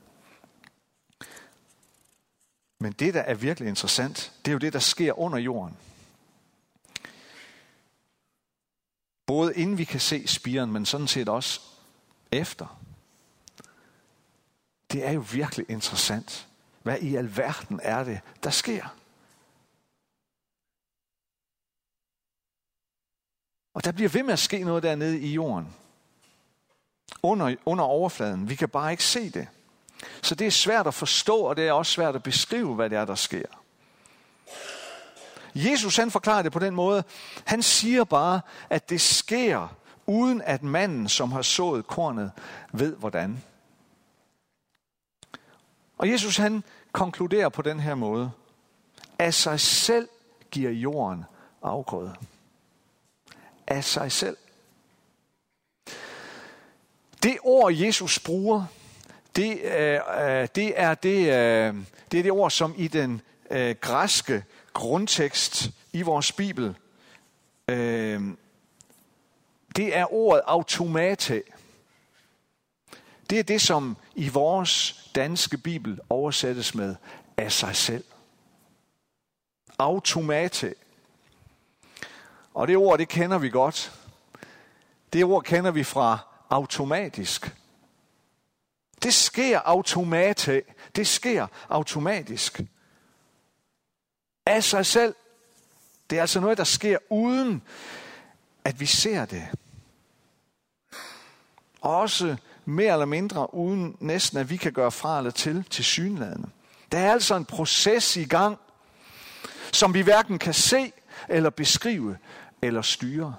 Men 2.79 2.91
det, 2.91 3.13
der 3.13 3.21
er 3.21 3.33
virkelig 3.33 3.69
interessant, 3.69 4.33
det 4.45 4.51
er 4.51 4.53
jo 4.53 4.59
det, 4.59 4.73
der 4.73 4.79
sker 4.79 5.19
under 5.19 5.37
jorden. 5.37 5.77
Både 9.25 9.55
inden 9.55 9.77
vi 9.77 9.83
kan 9.83 9.99
se 9.99 10.27
spiren, 10.27 10.71
men 10.71 10.85
sådan 10.85 11.07
set 11.07 11.29
også 11.29 11.61
efter. 12.31 12.79
Det 14.91 15.07
er 15.07 15.11
jo 15.11 15.23
virkelig 15.31 15.65
interessant. 15.69 16.47
Hvad 16.83 16.97
i 16.97 17.15
alverden 17.15 17.79
er 17.83 18.03
det, 18.03 18.19
der 18.43 18.49
sker? 18.49 18.95
Og 23.73 23.85
der 23.85 23.91
bliver 23.91 24.09
ved 24.09 24.23
med 24.23 24.33
at 24.33 24.39
ske 24.39 24.63
noget 24.63 24.83
dernede 24.83 25.19
i 25.19 25.33
jorden. 25.33 25.75
Under, 27.23 27.55
under 27.65 27.83
overfladen. 27.83 28.49
Vi 28.49 28.55
kan 28.55 28.69
bare 28.69 28.91
ikke 28.91 29.03
se 29.03 29.29
det. 29.29 29.47
Så 30.21 30.35
det 30.35 30.47
er 30.47 30.51
svært 30.51 30.87
at 30.87 30.93
forstå, 30.93 31.37
og 31.37 31.55
det 31.55 31.67
er 31.67 31.71
også 31.71 31.91
svært 31.91 32.15
at 32.15 32.23
beskrive, 32.23 32.75
hvad 32.75 32.89
det 32.89 32.97
er, 32.97 33.05
der 33.05 33.15
sker. 33.15 33.45
Jesus 35.55 35.95
han 35.95 36.11
forklarer 36.11 36.41
det 36.41 36.51
på 36.51 36.59
den 36.59 36.75
måde. 36.75 37.03
Han 37.45 37.61
siger 37.63 38.03
bare, 38.03 38.41
at 38.69 38.89
det 38.89 39.01
sker, 39.01 39.75
uden 40.05 40.41
at 40.41 40.63
manden, 40.63 41.09
som 41.09 41.31
har 41.31 41.41
sået 41.41 41.87
kornet, 41.87 42.31
ved 42.73 42.95
hvordan. 42.95 43.43
Og 45.99 46.09
Jesus 46.09 46.37
han 46.37 46.63
konkluderer 46.91 47.49
på 47.49 47.61
den 47.61 47.79
her 47.79 47.95
måde. 47.95 48.31
Af 49.19 49.33
sig 49.33 49.59
selv 49.59 50.09
giver 50.51 50.71
jorden 50.71 51.25
afgrøde. 51.61 52.15
Af 53.67 53.83
sig 53.83 54.11
selv. 54.11 54.37
Det 57.23 57.37
ord, 57.43 57.73
Jesus 57.73 58.19
bruger, 58.19 58.65
det, 59.35 59.59
øh, 59.63 59.99
øh 60.19 60.47
det, 60.55 60.79
er, 60.79 60.93
det, 60.93 61.19
øh, 61.19 61.75
det 62.11 62.19
er 62.19 62.23
det 62.23 62.31
ord, 62.31 62.51
som 62.51 62.73
i 62.77 62.87
den 62.87 63.21
øh, 63.51 63.75
græske 63.81 64.43
grundtekst 64.73 65.71
i 65.93 66.01
vores 66.01 66.31
Bibel, 66.31 66.75
øh, 67.67 68.21
det 69.75 69.97
er 69.97 70.13
ordet 70.13 70.41
automate. 70.45 71.43
Det 73.29 73.39
er 73.39 73.43
det, 73.43 73.61
som 73.61 73.97
i 74.15 74.29
vores 74.29 75.03
danske 75.15 75.57
bibel 75.57 75.99
oversættes 76.09 76.75
med 76.75 76.95
af 77.37 77.51
sig 77.51 77.75
selv. 77.75 78.03
Automate. 79.77 80.75
Og 82.53 82.67
det 82.67 82.77
ord, 82.77 82.97
det 82.97 83.09
kender 83.09 83.37
vi 83.37 83.49
godt. 83.49 83.93
Det 85.13 85.23
ord 85.23 85.43
kender 85.43 85.71
vi 85.71 85.83
fra 85.83 86.19
automatisk. 86.49 87.55
Det 89.03 89.13
sker 89.13 89.59
automate. 89.59 90.61
Det 90.95 91.07
sker 91.07 91.47
automatisk. 91.69 92.61
Af 94.45 94.63
sig 94.63 94.85
selv. 94.85 95.15
Det 96.09 96.17
er 96.17 96.21
altså 96.21 96.39
noget, 96.39 96.57
der 96.57 96.63
sker 96.63 96.97
uden, 97.09 97.61
at 98.63 98.79
vi 98.79 98.85
ser 98.85 99.25
det. 99.25 99.47
Også 101.81 102.37
mere 102.65 102.93
eller 102.93 103.05
mindre, 103.05 103.53
uden 103.53 103.97
næsten 103.99 104.37
at 104.37 104.49
vi 104.49 104.57
kan 104.57 104.73
gøre 104.73 104.91
fra 104.91 105.17
eller 105.17 105.31
til, 105.31 105.63
til 105.69 105.85
synlædende. 105.85 106.49
Der 106.91 106.97
er 106.97 107.11
altså 107.11 107.35
en 107.35 107.45
proces 107.45 108.17
i 108.17 108.23
gang, 108.23 108.57
som 109.73 109.93
vi 109.93 110.01
hverken 110.01 110.39
kan 110.39 110.53
se 110.53 110.91
eller 111.29 111.49
beskrive 111.49 112.17
eller 112.61 112.81
styre. 112.81 113.35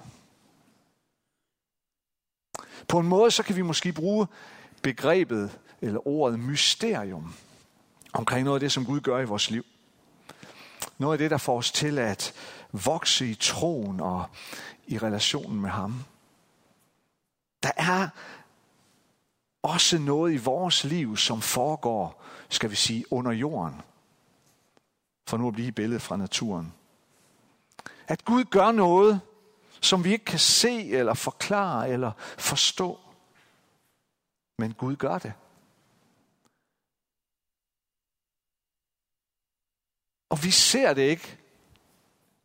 På 2.87 2.99
en 2.99 3.07
måde 3.07 3.31
så 3.31 3.43
kan 3.43 3.55
vi 3.55 3.61
måske 3.61 3.93
bruge 3.93 4.27
begrebet 4.81 5.59
eller 5.81 6.07
ordet 6.07 6.39
mysterium 6.39 7.33
omkring 8.13 8.43
noget 8.43 8.55
af 8.55 8.59
det, 8.59 8.71
som 8.71 8.85
Gud 8.85 8.99
gør 8.99 9.19
i 9.19 9.25
vores 9.25 9.51
liv. 9.51 9.65
Noget 10.97 11.13
af 11.13 11.17
det, 11.17 11.31
der 11.31 11.37
får 11.37 11.57
os 11.57 11.71
til 11.71 11.99
at 11.99 12.33
vokse 12.71 13.27
i 13.27 13.35
troen 13.35 13.99
og 13.99 14.25
i 14.87 14.97
relationen 14.97 15.61
med 15.61 15.69
ham. 15.69 16.03
Der 17.63 17.71
er 17.77 18.07
også 19.61 19.97
noget 19.97 20.33
i 20.33 20.37
vores 20.37 20.83
liv, 20.83 21.17
som 21.17 21.41
foregår, 21.41 22.23
skal 22.49 22.71
vi 22.71 22.75
sige, 22.75 23.13
under 23.13 23.31
jorden. 23.31 23.81
For 25.27 25.37
nu 25.37 25.47
at 25.47 25.53
blive 25.53 25.71
billedet 25.71 26.01
fra 26.01 26.17
naturen. 26.17 26.73
At 28.07 28.25
Gud 28.25 28.43
gør 28.43 28.71
noget, 28.71 29.21
som 29.81 30.03
vi 30.03 30.11
ikke 30.11 30.25
kan 30.25 30.39
se 30.39 30.89
eller 30.89 31.13
forklare 31.13 31.89
eller 31.89 32.11
forstå. 32.37 32.99
Men 34.57 34.73
Gud 34.73 34.95
gør 34.95 35.17
det. 35.17 35.33
Og 40.29 40.43
vi 40.43 40.51
ser 40.51 40.93
det 40.93 41.01
ikke 41.01 41.37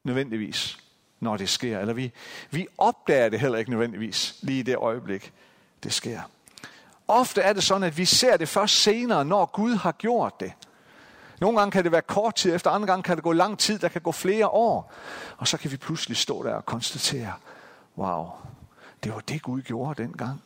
nødvendigvis, 0.05 0.79
når 1.21 1.37
det 1.37 1.49
sker. 1.49 1.81
Eller 1.81 1.95
vi, 1.95 2.13
vi 2.51 2.67
opdager 2.79 3.29
det 3.29 3.41
heller 3.41 3.59
ikke 3.59 3.71
nødvendigvis 3.71 4.39
lige 4.43 4.61
i 4.61 4.63
det 4.63 4.77
øjeblik, 4.77 5.33
det 5.83 5.93
sker. 5.93 6.23
Ofte 7.09 7.41
er 7.41 7.53
det 7.53 7.63
sådan, 7.63 7.83
at 7.83 7.99
vi 7.99 8.05
ser 8.05 8.37
det 8.37 8.49
først 8.49 8.83
senere, 8.83 9.25
når 9.25 9.47
Gud 9.47 9.75
har 9.75 9.93
gjort 9.93 10.41
det. 10.41 10.53
Nogle 11.41 11.59
gange 11.59 11.73
kan 11.73 11.85
det 11.85 11.93
være 11.93 12.03
kort 12.03 12.35
tid 12.35 12.55
efter, 12.55 12.71
andre 12.71 12.87
gange 12.87 13.03
kan 13.03 13.17
det 13.17 13.25
gå 13.25 13.33
lang 13.33 13.59
tid, 13.59 13.79
der 13.79 13.89
kan 13.89 14.03
gå 14.03 14.13
flere 14.13 14.49
år. 14.49 14.93
Og 15.37 15.49
så 15.49 15.57
kan 15.57 15.71
vi 15.71 15.77
pludselig 15.77 16.17
stå 16.17 16.43
der 16.43 16.55
og 16.55 16.67
konstatere, 16.67 17.35
wow, 17.97 18.31
det 19.05 19.15
var 19.15 19.21
det 19.21 19.43
Gud 19.43 19.63
gjorde 19.63 20.03
dengang. 20.03 20.43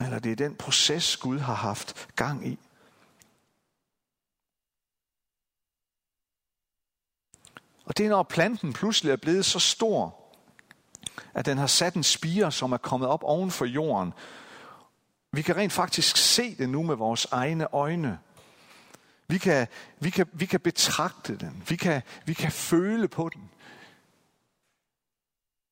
Eller 0.00 0.18
det 0.18 0.32
er 0.32 0.36
den 0.36 0.56
proces, 0.56 1.16
Gud 1.16 1.38
har 1.38 1.54
haft 1.54 2.08
gang 2.16 2.46
i. 2.46 2.58
Og 7.84 7.98
det 7.98 8.06
er, 8.06 8.10
når 8.10 8.22
planten 8.22 8.72
pludselig 8.72 9.12
er 9.12 9.16
blevet 9.16 9.44
så 9.44 9.58
stor, 9.58 10.21
at 11.34 11.46
den 11.46 11.58
har 11.58 11.66
sat 11.66 11.94
en 11.94 12.02
spire, 12.02 12.52
som 12.52 12.72
er 12.72 12.76
kommet 12.76 13.08
op 13.08 13.22
oven 13.22 13.50
for 13.50 13.64
jorden. 13.64 14.12
Vi 15.32 15.42
kan 15.42 15.56
rent 15.56 15.72
faktisk 15.72 16.16
se 16.16 16.54
det 16.54 16.68
nu 16.68 16.82
med 16.82 16.94
vores 16.94 17.26
egne 17.30 17.74
øjne. 17.74 18.18
Vi 19.28 19.38
kan, 19.38 19.66
vi 20.00 20.10
kan, 20.10 20.26
vi 20.32 20.46
kan 20.46 20.60
betragte 20.60 21.36
den. 21.36 21.62
Vi 21.68 21.76
kan, 21.76 22.02
vi 22.24 22.34
kan 22.34 22.52
føle 22.52 23.08
på 23.08 23.28
den. 23.28 23.50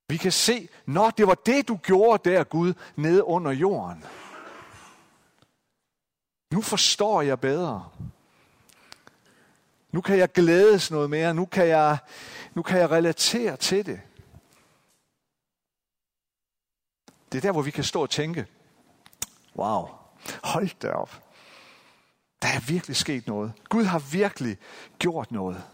Vi 0.09 0.17
kan 0.17 0.33
se, 0.33 0.69
når 0.87 1.11
det 1.11 1.27
var 1.27 1.35
det, 1.35 1.69
du 1.69 1.77
gjorde 1.77 2.31
der, 2.31 2.45
Gud, 2.45 2.75
nede 2.97 3.25
under 3.25 3.51
jorden. 3.51 4.05
Nu 6.53 6.63
forstår 6.63 7.23
jeg 7.23 7.41
bedre. 7.41 7.89
Nu 9.93 10.01
kan 10.01 10.19
jeg 10.19 10.33
glædes 10.33 10.91
noget 10.91 11.11
mere. 11.11 11.35
Nu 11.35 11.45
kan 11.45 11.69
jeg, 11.69 11.99
nu 12.55 12.63
kan 12.63 12.79
jeg 12.79 12.91
relatere 12.91 13.57
til 13.57 13.87
det. 13.87 14.01
Det 17.33 17.39
er 17.39 17.43
der, 17.43 17.53
hvor 17.53 17.63
vi 17.63 17.71
kan 17.71 17.85
stå 17.85 18.03
og 18.03 18.11
tænke, 18.11 18.47
wow, 19.57 19.89
hold 20.45 20.79
da 20.83 20.91
op. 20.91 21.23
Der 22.43 22.49
er 22.49 22.61
virkelig 22.61 22.97
sket 22.97 23.27
noget. 23.27 23.53
Gud 23.69 23.85
har 23.85 23.99
virkelig 23.99 24.59
gjort 24.99 25.33
noget. 25.33 25.65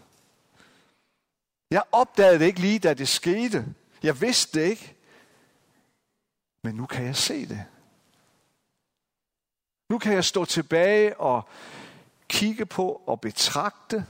Jeg 1.71 1.83
opdagede 1.91 2.39
det 2.39 2.45
ikke 2.45 2.59
lige, 2.59 2.79
da 2.79 2.93
det 2.93 3.07
skete. 3.07 3.65
Jeg 4.03 4.21
vidste 4.21 4.59
det 4.59 4.65
ikke. 4.65 4.95
Men 6.61 6.75
nu 6.75 6.85
kan 6.85 7.05
jeg 7.05 7.15
se 7.15 7.45
det. 7.45 7.65
Nu 9.89 9.97
kan 9.97 10.13
jeg 10.13 10.25
stå 10.25 10.45
tilbage 10.45 11.19
og 11.19 11.49
kigge 12.27 12.65
på 12.65 13.01
og 13.05 13.21
betragte 13.21 14.05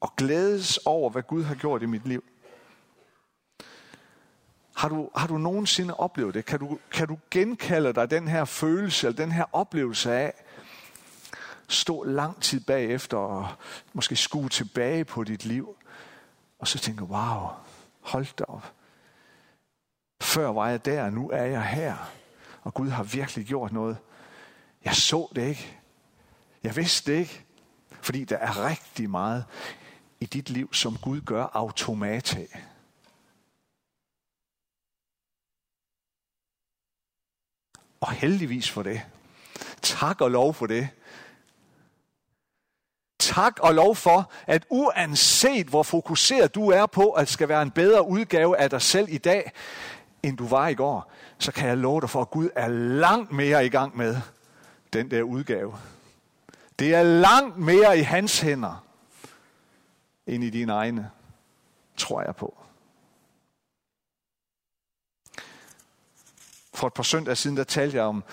og 0.00 0.16
glædes 0.16 0.76
over, 0.76 1.10
hvad 1.10 1.22
Gud 1.22 1.42
har 1.44 1.54
gjort 1.54 1.82
i 1.82 1.86
mit 1.86 2.08
liv. 2.08 2.24
Har 4.78 4.88
du, 4.88 5.10
har 5.16 5.26
du 5.26 5.38
nogensinde 5.38 5.94
oplevet 5.94 6.34
det? 6.34 6.44
Kan 6.44 6.58
du, 6.58 6.78
kan 6.90 7.08
du 7.08 7.18
genkalde 7.30 7.92
dig 7.92 8.10
den 8.10 8.28
her 8.28 8.44
følelse, 8.44 9.06
eller 9.06 9.16
den 9.16 9.32
her 9.32 9.44
oplevelse 9.52 10.12
af, 10.12 10.34
stå 11.68 12.02
lang 12.02 12.42
tid 12.42 12.60
bagefter 12.60 13.16
og 13.16 13.48
måske 13.92 14.16
skue 14.16 14.48
tilbage 14.48 15.04
på 15.04 15.24
dit 15.24 15.44
liv, 15.44 15.76
og 16.58 16.68
så 16.68 16.78
tænke, 16.78 17.04
wow, 17.04 17.48
hold 18.00 18.36
da 18.36 18.44
op. 18.44 18.72
Før 20.22 20.48
var 20.48 20.68
jeg 20.68 20.84
der, 20.84 21.10
nu 21.10 21.30
er 21.30 21.44
jeg 21.44 21.66
her. 21.66 21.96
Og 22.62 22.74
Gud 22.74 22.88
har 22.88 23.02
virkelig 23.02 23.46
gjort 23.46 23.72
noget. 23.72 23.96
Jeg 24.84 24.94
så 24.94 25.28
det 25.34 25.48
ikke. 25.48 25.78
Jeg 26.62 26.76
vidste 26.76 27.12
det 27.12 27.18
ikke. 27.18 27.44
Fordi 28.00 28.24
der 28.24 28.36
er 28.36 28.66
rigtig 28.66 29.10
meget 29.10 29.44
i 30.20 30.26
dit 30.26 30.50
liv, 30.50 30.74
som 30.74 30.96
Gud 30.96 31.20
gør 31.20 31.46
automatisk. 31.52 32.56
Og 38.00 38.12
heldigvis 38.12 38.70
for 38.70 38.82
det. 38.82 39.02
Tak 39.82 40.20
og 40.20 40.30
lov 40.30 40.54
for 40.54 40.66
det. 40.66 40.88
Tak 43.18 43.58
og 43.60 43.74
lov 43.74 43.96
for, 43.96 44.30
at 44.46 44.66
uanset 44.68 45.66
hvor 45.66 45.82
fokuseret 45.82 46.54
du 46.54 46.70
er 46.70 46.86
på, 46.86 47.10
at 47.10 47.28
skal 47.28 47.48
være 47.48 47.62
en 47.62 47.70
bedre 47.70 48.08
udgave 48.08 48.58
af 48.58 48.70
dig 48.70 48.82
selv 48.82 49.08
i 49.10 49.18
dag, 49.18 49.52
end 50.22 50.36
du 50.36 50.46
var 50.46 50.68
i 50.68 50.74
går, 50.74 51.12
så 51.38 51.52
kan 51.52 51.68
jeg 51.68 51.78
love 51.78 52.00
dig 52.00 52.10
for, 52.10 52.20
at 52.20 52.30
Gud 52.30 52.48
er 52.56 52.68
langt 52.68 53.32
mere 53.32 53.66
i 53.66 53.68
gang 53.68 53.96
med 53.96 54.16
den 54.92 55.10
der 55.10 55.22
udgave. 55.22 55.74
Det 56.78 56.94
er 56.94 57.02
langt 57.02 57.56
mere 57.56 57.98
i 57.98 58.02
hans 58.02 58.40
hænder, 58.40 58.84
end 60.26 60.44
i 60.44 60.50
dine 60.50 60.72
egne, 60.72 61.10
tror 61.96 62.22
jeg 62.22 62.36
på. 62.36 62.58
For 66.78 66.86
et 66.86 66.94
par 66.94 67.02
søndage 67.02 67.36
siden, 67.36 67.56
der 67.56 67.64
talte 67.64 67.96
jeg 67.96 68.04
om 68.04 68.24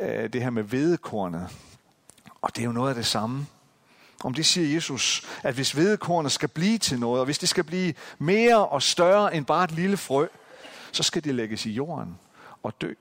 øh, 0.00 0.32
det 0.32 0.42
her 0.42 0.50
med 0.50 0.62
vedekornet. 0.62 1.48
Og 2.42 2.56
det 2.56 2.62
er 2.62 2.66
jo 2.66 2.72
noget 2.72 2.88
af 2.88 2.94
det 2.94 3.06
samme. 3.06 3.46
Om 4.24 4.34
det 4.34 4.46
siger 4.46 4.74
Jesus, 4.74 5.26
at 5.42 5.54
hvis 5.54 5.76
vedekornet 5.76 6.32
skal 6.32 6.48
blive 6.48 6.78
til 6.78 7.00
noget, 7.00 7.20
og 7.20 7.24
hvis 7.24 7.38
det 7.38 7.48
skal 7.48 7.64
blive 7.64 7.94
mere 8.18 8.68
og 8.68 8.82
større 8.82 9.34
end 9.34 9.46
bare 9.46 9.64
et 9.64 9.70
lille 9.70 9.96
frø, 9.96 10.26
så 10.92 11.02
skal 11.02 11.24
det 11.24 11.34
lægges 11.34 11.66
i 11.66 11.70
jorden 11.70 12.18
og 12.62 12.80
dø. 12.80 12.94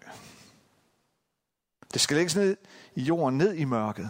Det 1.93 2.01
skal 2.01 2.17
lægges 2.17 2.35
ned 2.35 2.57
i 2.95 3.01
jorden, 3.01 3.37
ned 3.37 3.53
i 3.53 3.63
mørket. 3.63 4.09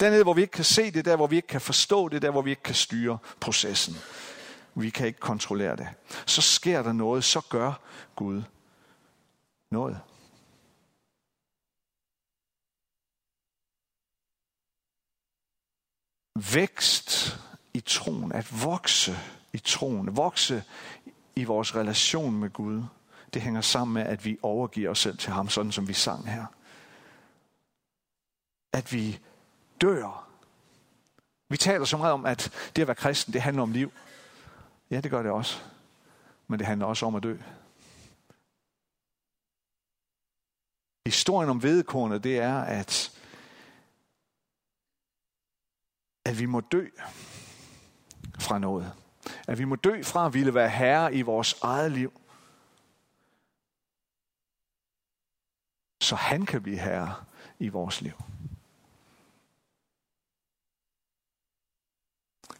Dernede, 0.00 0.22
hvor 0.22 0.34
vi 0.34 0.40
ikke 0.40 0.52
kan 0.52 0.64
se 0.64 0.90
det, 0.90 1.04
der 1.04 1.16
hvor 1.16 1.26
vi 1.26 1.36
ikke 1.36 1.48
kan 1.48 1.60
forstå 1.60 2.08
det, 2.08 2.22
der 2.22 2.30
hvor 2.30 2.42
vi 2.42 2.50
ikke 2.50 2.62
kan 2.62 2.74
styre 2.74 3.18
processen. 3.40 3.96
Vi 4.74 4.90
kan 4.90 5.06
ikke 5.06 5.20
kontrollere 5.20 5.76
det. 5.76 5.88
Så 6.26 6.42
sker 6.42 6.82
der 6.82 6.92
noget, 6.92 7.24
så 7.24 7.40
gør 7.40 7.72
Gud 8.16 8.42
noget. 9.70 10.00
Vækst 16.54 17.38
i 17.74 17.80
troen, 17.80 18.32
at 18.32 18.64
vokse 18.64 19.12
i 19.52 19.58
troen, 19.58 20.16
vokse 20.16 20.64
i 21.36 21.44
vores 21.44 21.76
relation 21.76 22.34
med 22.34 22.50
Gud, 22.50 22.82
det 23.34 23.42
hænger 23.42 23.60
sammen 23.60 23.94
med, 23.94 24.02
at 24.02 24.24
vi 24.24 24.38
overgiver 24.42 24.90
os 24.90 24.98
selv 24.98 25.18
til 25.18 25.32
ham, 25.32 25.48
sådan 25.48 25.72
som 25.72 25.88
vi 25.88 25.92
sang 25.92 26.30
her. 26.30 26.46
At 28.72 28.92
vi 28.92 29.20
dør. 29.80 30.28
Vi 31.48 31.56
taler 31.56 31.84
så 31.84 31.96
meget 31.96 32.12
om, 32.12 32.26
at 32.26 32.70
det 32.76 32.82
at 32.82 32.88
være 32.88 32.94
kristen, 32.94 33.32
det 33.32 33.42
handler 33.42 33.62
om 33.62 33.72
liv. 33.72 33.92
Ja, 34.90 35.00
det 35.00 35.10
gør 35.10 35.22
det 35.22 35.32
også. 35.32 35.62
Men 36.46 36.58
det 36.58 36.66
handler 36.66 36.86
også 36.86 37.06
om 37.06 37.14
at 37.14 37.22
dø. 37.22 37.36
Historien 41.20 41.50
om 41.50 41.62
vedekornet, 41.62 42.24
det 42.24 42.38
er, 42.38 42.60
at, 42.60 43.12
at 46.24 46.38
vi 46.38 46.46
må 46.46 46.60
dø 46.60 46.86
fra 48.38 48.58
noget. 48.58 48.92
At 49.48 49.58
vi 49.58 49.64
må 49.64 49.76
dø 49.76 50.02
fra 50.02 50.26
at 50.26 50.34
ville 50.34 50.54
være 50.54 50.68
herre 50.68 51.14
i 51.14 51.22
vores 51.22 51.58
eget 51.62 51.92
liv. 51.92 52.20
Så 56.02 56.16
han 56.16 56.46
kan 56.46 56.62
blive 56.62 56.78
herre 56.78 57.14
i 57.58 57.68
vores 57.68 58.00
liv. 58.00 58.14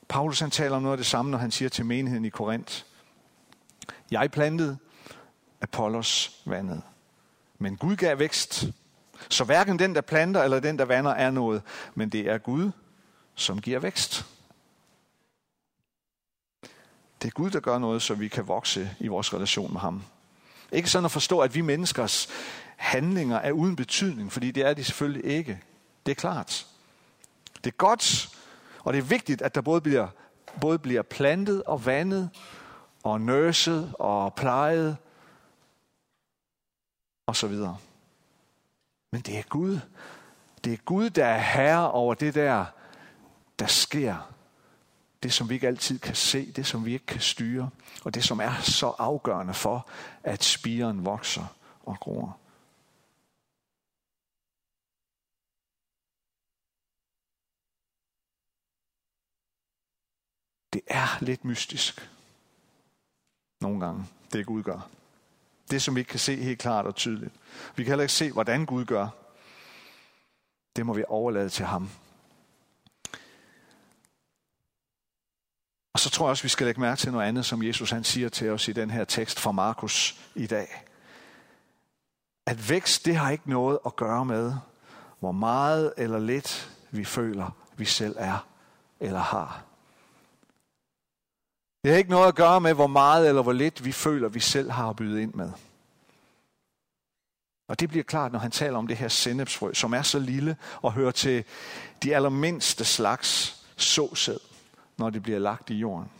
Paulus 0.08 0.40
han 0.40 0.50
taler 0.50 0.76
om 0.76 0.82
noget 0.82 0.92
af 0.92 0.98
det 0.98 1.06
samme, 1.06 1.30
når 1.30 1.38
han 1.38 1.50
siger 1.50 1.68
til 1.68 1.86
menigheden 1.86 2.24
i 2.24 2.30
Korinth. 2.30 2.84
Jeg 4.10 4.30
plantede, 4.30 4.78
Apollos 5.60 6.42
vandet. 6.46 6.82
Men 7.62 7.76
Gud 7.76 7.96
gav 7.96 8.18
vækst. 8.18 8.64
Så 9.28 9.44
hverken 9.44 9.78
den, 9.78 9.94
der 9.94 10.00
planter 10.00 10.42
eller 10.42 10.60
den, 10.60 10.78
der 10.78 10.84
vander, 10.84 11.10
er 11.10 11.30
noget. 11.30 11.62
Men 11.94 12.08
det 12.08 12.20
er 12.20 12.38
Gud, 12.38 12.70
som 13.34 13.60
giver 13.60 13.78
vækst. 13.78 14.26
Det 17.22 17.28
er 17.28 17.32
Gud, 17.32 17.50
der 17.50 17.60
gør 17.60 17.78
noget, 17.78 18.02
så 18.02 18.14
vi 18.14 18.28
kan 18.28 18.48
vokse 18.48 18.90
i 19.00 19.08
vores 19.08 19.34
relation 19.34 19.72
med 19.72 19.80
ham. 19.80 20.02
Ikke 20.72 20.90
sådan 20.90 21.04
at 21.04 21.10
forstå, 21.10 21.40
at 21.40 21.54
vi 21.54 21.60
menneskers 21.60 22.28
handlinger 22.76 23.36
er 23.36 23.52
uden 23.52 23.76
betydning, 23.76 24.32
fordi 24.32 24.50
det 24.50 24.66
er 24.66 24.74
de 24.74 24.84
selvfølgelig 24.84 25.24
ikke. 25.24 25.60
Det 26.06 26.12
er 26.12 26.16
klart. 26.16 26.66
Det 27.64 27.66
er 27.66 27.76
godt, 27.76 28.28
og 28.78 28.92
det 28.92 28.98
er 28.98 29.02
vigtigt, 29.02 29.42
at 29.42 29.54
der 29.54 29.60
både 29.60 29.80
bliver, 29.80 30.08
både 30.60 30.78
bliver 30.78 31.02
plantet 31.02 31.62
og 31.62 31.86
vandet, 31.86 32.30
og 33.02 33.20
nøset 33.20 33.92
og 33.98 34.34
plejet, 34.34 34.96
og 37.30 37.36
så 37.36 37.46
videre. 37.46 37.78
Men 39.12 39.20
det 39.20 39.38
er 39.38 39.42
Gud. 39.42 39.80
Det 40.64 40.72
er 40.72 40.76
Gud, 40.76 41.10
der 41.10 41.24
er 41.24 41.38
herre 41.38 41.90
over 41.90 42.14
det 42.14 42.34
der, 42.34 42.66
der 43.58 43.66
sker. 43.66 44.32
Det, 45.22 45.32
som 45.32 45.48
vi 45.48 45.54
ikke 45.54 45.66
altid 45.66 45.98
kan 45.98 46.14
se, 46.14 46.52
det, 46.52 46.66
som 46.66 46.84
vi 46.84 46.92
ikke 46.92 47.06
kan 47.06 47.20
styre, 47.20 47.70
og 48.04 48.14
det, 48.14 48.24
som 48.24 48.40
er 48.40 48.60
så 48.60 48.88
afgørende 48.98 49.54
for, 49.54 49.88
at 50.22 50.44
spiren 50.44 51.04
vokser 51.04 51.44
og 51.82 51.96
gror. 52.00 52.38
Det 60.72 60.82
er 60.86 61.24
lidt 61.24 61.44
mystisk. 61.44 62.10
Nogle 63.60 63.80
gange, 63.80 64.04
det 64.32 64.46
Gud 64.46 64.62
gør. 64.62 64.99
Det, 65.70 65.82
som 65.82 65.94
vi 65.94 66.00
ikke 66.00 66.08
kan 66.08 66.18
se 66.18 66.36
helt 66.36 66.58
klart 66.58 66.86
og 66.86 66.94
tydeligt. 66.94 67.34
Vi 67.76 67.84
kan 67.84 67.90
heller 67.90 68.02
ikke 68.02 68.12
se, 68.12 68.32
hvordan 68.32 68.66
Gud 68.66 68.84
gør. 68.84 69.08
Det 70.76 70.86
må 70.86 70.92
vi 70.92 71.04
overlade 71.08 71.48
til 71.48 71.64
ham. 71.64 71.90
Og 75.92 76.00
så 76.00 76.10
tror 76.10 76.26
jeg 76.26 76.30
også, 76.30 76.42
vi 76.42 76.48
skal 76.48 76.66
lægge 76.66 76.80
mærke 76.80 76.98
til 76.98 77.12
noget 77.12 77.28
andet, 77.28 77.46
som 77.46 77.62
Jesus 77.62 77.90
han 77.90 78.04
siger 78.04 78.28
til 78.28 78.50
os 78.50 78.68
i 78.68 78.72
den 78.72 78.90
her 78.90 79.04
tekst 79.04 79.40
fra 79.40 79.52
Markus 79.52 80.20
i 80.34 80.46
dag. 80.46 80.84
At 82.46 82.68
vækst, 82.68 83.04
det 83.04 83.16
har 83.16 83.30
ikke 83.30 83.50
noget 83.50 83.78
at 83.86 83.96
gøre 83.96 84.24
med, 84.24 84.54
hvor 85.18 85.32
meget 85.32 85.92
eller 85.96 86.18
lidt 86.18 86.70
vi 86.90 87.04
føler, 87.04 87.56
vi 87.76 87.84
selv 87.84 88.16
er 88.18 88.46
eller 89.00 89.20
har. 89.20 89.69
Det 91.82 91.90
har 91.90 91.98
ikke 91.98 92.10
noget 92.10 92.28
at 92.28 92.34
gøre 92.34 92.60
med, 92.60 92.74
hvor 92.74 92.86
meget 92.86 93.28
eller 93.28 93.42
hvor 93.42 93.52
lidt 93.52 93.84
vi 93.84 93.92
føler, 93.92 94.28
vi 94.28 94.40
selv 94.40 94.70
har 94.70 94.90
at 94.90 94.96
byde 94.96 95.22
ind 95.22 95.34
med. 95.34 95.52
Og 97.68 97.80
det 97.80 97.88
bliver 97.88 98.04
klart, 98.04 98.32
når 98.32 98.38
han 98.38 98.50
taler 98.50 98.78
om 98.78 98.86
det 98.86 98.96
her 98.96 99.08
sennepsfrø, 99.08 99.74
som 99.74 99.94
er 99.94 100.02
så 100.02 100.18
lille 100.18 100.56
og 100.82 100.92
hører 100.92 101.10
til 101.10 101.44
de 102.02 102.14
allermindste 102.14 102.84
slags 102.84 103.60
såsæd, 103.76 104.38
når 104.96 105.10
det 105.10 105.22
bliver 105.22 105.38
lagt 105.38 105.70
i 105.70 105.74
jorden. 105.74 106.10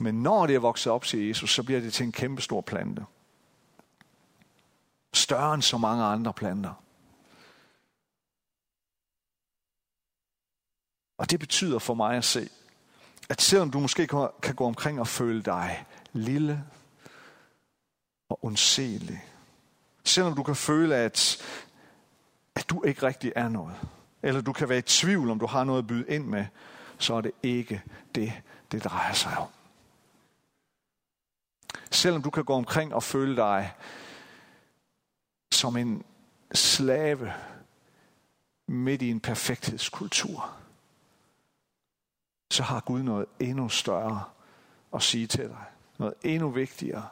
Men 0.00 0.22
når 0.22 0.46
det 0.46 0.54
er 0.54 0.60
vokset 0.60 0.92
op, 0.92 1.04
siger 1.04 1.28
Jesus, 1.28 1.54
så 1.54 1.62
bliver 1.62 1.80
det 1.80 1.92
til 1.92 2.06
en 2.06 2.12
kæmpe 2.12 2.42
stor 2.42 2.60
plante. 2.60 3.04
Større 5.14 5.54
end 5.54 5.62
så 5.62 5.78
mange 5.78 6.04
andre 6.04 6.32
planter. 6.32 6.74
Og 11.18 11.30
det 11.30 11.40
betyder 11.40 11.78
for 11.78 11.94
mig 11.94 12.16
at 12.16 12.24
se, 12.24 12.48
at 13.30 13.42
selvom 13.42 13.70
du 13.70 13.80
måske 13.80 14.06
kan 14.42 14.54
gå 14.54 14.66
omkring 14.66 15.00
og 15.00 15.08
føle 15.08 15.42
dig 15.42 15.84
lille 16.12 16.64
og 18.28 18.44
undselig, 18.44 19.24
selvom 20.04 20.34
du 20.34 20.42
kan 20.42 20.56
føle, 20.56 20.96
at, 20.96 21.42
at 22.54 22.70
du 22.70 22.82
ikke 22.82 23.02
rigtig 23.02 23.32
er 23.36 23.48
noget, 23.48 23.76
eller 24.22 24.40
du 24.40 24.52
kan 24.52 24.68
være 24.68 24.78
i 24.78 24.82
tvivl, 24.82 25.30
om 25.30 25.38
du 25.38 25.46
har 25.46 25.64
noget 25.64 25.78
at 25.78 25.86
byde 25.86 26.04
ind 26.08 26.24
med, 26.26 26.46
så 26.98 27.14
er 27.14 27.20
det 27.20 27.32
ikke 27.42 27.82
det, 28.14 28.32
det 28.72 28.84
drejer 28.84 29.12
sig 29.12 29.38
om. 29.38 29.48
Selvom 31.90 32.22
du 32.22 32.30
kan 32.30 32.44
gå 32.44 32.54
omkring 32.54 32.94
og 32.94 33.02
føle 33.02 33.36
dig 33.36 33.72
som 35.52 35.76
en 35.76 36.04
slave 36.54 37.32
midt 38.66 39.02
i 39.02 39.10
en 39.10 39.20
perfekthedskultur, 39.20 40.59
så 42.50 42.62
har 42.62 42.80
Gud 42.80 43.02
noget 43.02 43.26
endnu 43.40 43.68
større 43.68 44.24
at 44.94 45.02
sige 45.02 45.26
til 45.26 45.48
dig. 45.48 45.64
Noget 45.98 46.14
endnu 46.22 46.48
vigtigere. 46.50 47.08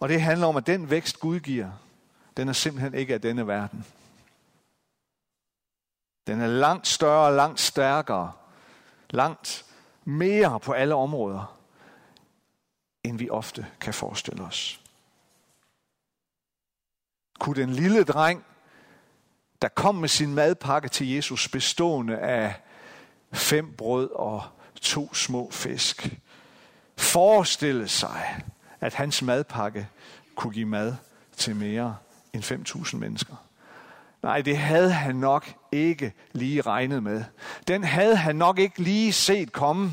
Og 0.00 0.08
det 0.08 0.22
handler 0.22 0.46
om, 0.46 0.56
at 0.56 0.66
den 0.66 0.90
vækst 0.90 1.20
Gud 1.20 1.40
giver, 1.40 1.70
den 2.36 2.48
er 2.48 2.52
simpelthen 2.52 2.94
ikke 2.94 3.14
af 3.14 3.20
denne 3.20 3.46
verden. 3.46 3.84
Den 6.26 6.40
er 6.40 6.46
langt 6.46 6.86
større, 6.86 7.36
langt 7.36 7.60
stærkere, 7.60 8.32
langt 9.10 9.64
mere 10.04 10.60
på 10.60 10.72
alle 10.72 10.94
områder, 10.94 11.58
end 13.02 13.18
vi 13.18 13.30
ofte 13.30 13.66
kan 13.80 13.94
forestille 13.94 14.44
os. 14.44 14.80
Kunne 17.38 17.62
den 17.62 17.70
lille 17.70 18.04
dreng 18.04 18.44
der 19.64 19.70
kom 19.70 19.94
med 19.94 20.08
sin 20.08 20.34
madpakke 20.34 20.88
til 20.88 21.10
Jesus, 21.14 21.48
bestående 21.48 22.18
af 22.18 22.54
fem 23.32 23.74
brød 23.76 24.10
og 24.10 24.42
to 24.80 25.14
små 25.14 25.50
fisk. 25.50 26.16
Forestille 26.96 27.88
sig, 27.88 28.42
at 28.80 28.94
hans 28.94 29.22
madpakke 29.22 29.88
kunne 30.34 30.52
give 30.52 30.66
mad 30.66 30.94
til 31.36 31.56
mere 31.56 31.96
end 32.32 32.44
5.000 32.68 32.96
mennesker. 32.96 33.34
Nej, 34.22 34.40
det 34.40 34.56
havde 34.56 34.92
han 34.92 35.16
nok 35.16 35.52
ikke 35.72 36.12
lige 36.32 36.60
regnet 36.60 37.02
med. 37.02 37.24
Den 37.68 37.84
havde 37.84 38.16
han 38.16 38.36
nok 38.36 38.58
ikke 38.58 38.82
lige 38.82 39.12
set 39.12 39.52
komme. 39.52 39.92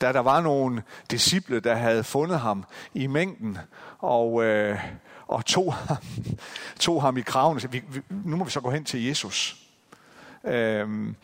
Da 0.00 0.12
der 0.12 0.20
var 0.20 0.40
nogle 0.40 0.82
disciple, 1.10 1.60
der 1.60 1.74
havde 1.74 2.04
fundet 2.04 2.40
ham 2.40 2.64
i 2.94 3.06
mængden, 3.06 3.58
og 3.98 4.44
øh, 4.44 4.78
og 5.28 5.44
tog 5.44 5.74
ham, 5.74 5.96
tog 6.80 7.02
ham 7.02 7.16
i 7.16 7.20
kraven 7.20 7.54
og 7.54 7.60
sagde, 7.60 7.82
vi, 7.88 8.02
nu 8.10 8.36
må 8.36 8.44
vi 8.44 8.50
så 8.50 8.60
gå 8.60 8.70
hen 8.70 8.84
til 8.84 9.04
Jesus 9.04 9.66
øhm, 10.44 11.16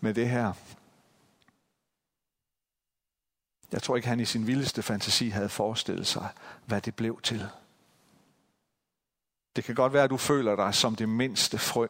med 0.00 0.14
det 0.14 0.28
her. 0.28 0.52
Jeg 3.72 3.82
tror 3.82 3.96
ikke, 3.96 4.08
han 4.08 4.20
i 4.20 4.24
sin 4.24 4.46
vildeste 4.46 4.82
fantasi 4.82 5.28
havde 5.28 5.48
forestillet 5.48 6.06
sig, 6.06 6.28
hvad 6.66 6.80
det 6.80 6.94
blev 6.94 7.20
til. 7.22 7.48
Det 9.56 9.64
kan 9.64 9.74
godt 9.74 9.92
være, 9.92 10.04
at 10.04 10.10
du 10.10 10.16
føler 10.16 10.56
dig 10.56 10.74
som 10.74 10.96
det 10.96 11.08
mindste 11.08 11.58
frø 11.58 11.86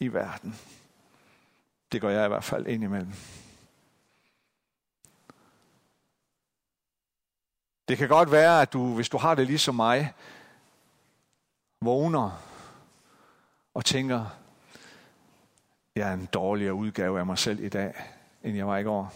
i 0.00 0.08
verden. 0.08 0.58
Det 1.92 2.00
gør 2.00 2.10
jeg 2.10 2.24
i 2.24 2.28
hvert 2.28 2.44
fald 2.44 2.66
indimellem. 2.66 3.12
Det 7.90 7.98
kan 7.98 8.08
godt 8.08 8.32
være, 8.32 8.62
at 8.62 8.72
du, 8.72 8.94
hvis 8.94 9.08
du 9.08 9.18
har 9.18 9.34
det 9.34 9.46
ligesom 9.46 9.74
mig, 9.74 10.14
vågner 11.80 12.42
og 13.74 13.84
tænker, 13.84 14.26
jeg 15.96 16.08
er 16.08 16.14
en 16.14 16.26
dårligere 16.26 16.74
udgave 16.74 17.18
af 17.18 17.26
mig 17.26 17.38
selv 17.38 17.64
i 17.64 17.68
dag, 17.68 17.94
end 18.42 18.56
jeg 18.56 18.66
var 18.66 18.78
i 18.78 18.82
går. 18.82 19.14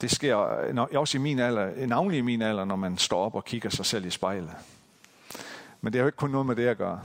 Det 0.00 0.10
sker 0.10 0.72
når, 0.72 0.88
også 0.96 1.18
i 1.18 1.20
min 1.20 1.38
alder, 1.38 1.86
navnlig 1.86 2.18
i 2.18 2.22
min 2.22 2.42
alder, 2.42 2.64
når 2.64 2.76
man 2.76 2.98
står 2.98 3.24
op 3.24 3.34
og 3.34 3.44
kigger 3.44 3.70
sig 3.70 3.86
selv 3.86 4.06
i 4.06 4.10
spejlet. 4.10 4.54
Men 5.80 5.92
det 5.92 5.98
har 5.98 6.02
jo 6.02 6.08
ikke 6.08 6.16
kun 6.16 6.30
noget 6.30 6.46
med 6.46 6.56
det 6.56 6.66
at 6.66 6.78
gøre. 6.78 7.02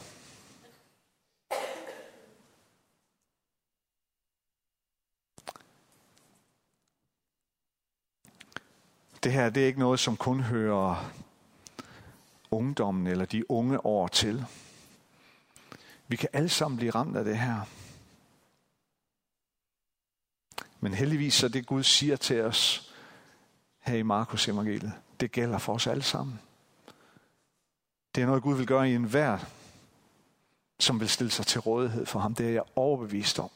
Det 9.23 9.33
her 9.33 9.49
det 9.49 9.63
er 9.63 9.67
ikke 9.67 9.79
noget, 9.79 9.99
som 9.99 10.17
kun 10.17 10.39
hører 10.39 11.11
ungdommen 12.51 13.07
eller 13.07 13.25
de 13.25 13.51
unge 13.51 13.85
år 13.85 14.07
til. 14.07 14.45
Vi 16.07 16.15
kan 16.15 16.29
alle 16.33 16.49
sammen 16.49 16.77
blive 16.77 16.91
ramt 16.91 17.17
af 17.17 17.25
det 17.25 17.37
her. 17.37 17.61
Men 20.79 20.93
heldigvis 20.93 21.33
så 21.33 21.47
det 21.47 21.65
Gud 21.65 21.83
siger 21.83 22.15
til 22.15 22.41
os 22.41 22.93
her 23.79 23.95
i 23.95 24.03
Markus 24.03 24.47
evangeliet, 24.47 24.93
det 25.19 25.31
gælder 25.31 25.57
for 25.57 25.73
os 25.73 25.87
alle 25.87 26.03
sammen. 26.03 26.39
Det 28.15 28.21
er 28.21 28.25
noget, 28.25 28.43
Gud 28.43 28.57
vil 28.57 28.67
gøre 28.67 28.91
i 28.91 28.95
enhver, 28.95 29.37
som 30.79 30.99
vil 30.99 31.09
stille 31.09 31.31
sig 31.31 31.45
til 31.45 31.61
rådighed 31.61 32.05
for 32.05 32.19
ham. 32.19 32.35
Det 32.35 32.45
er 32.45 32.51
jeg 32.51 32.63
overbevist 32.75 33.39
om. 33.39 33.49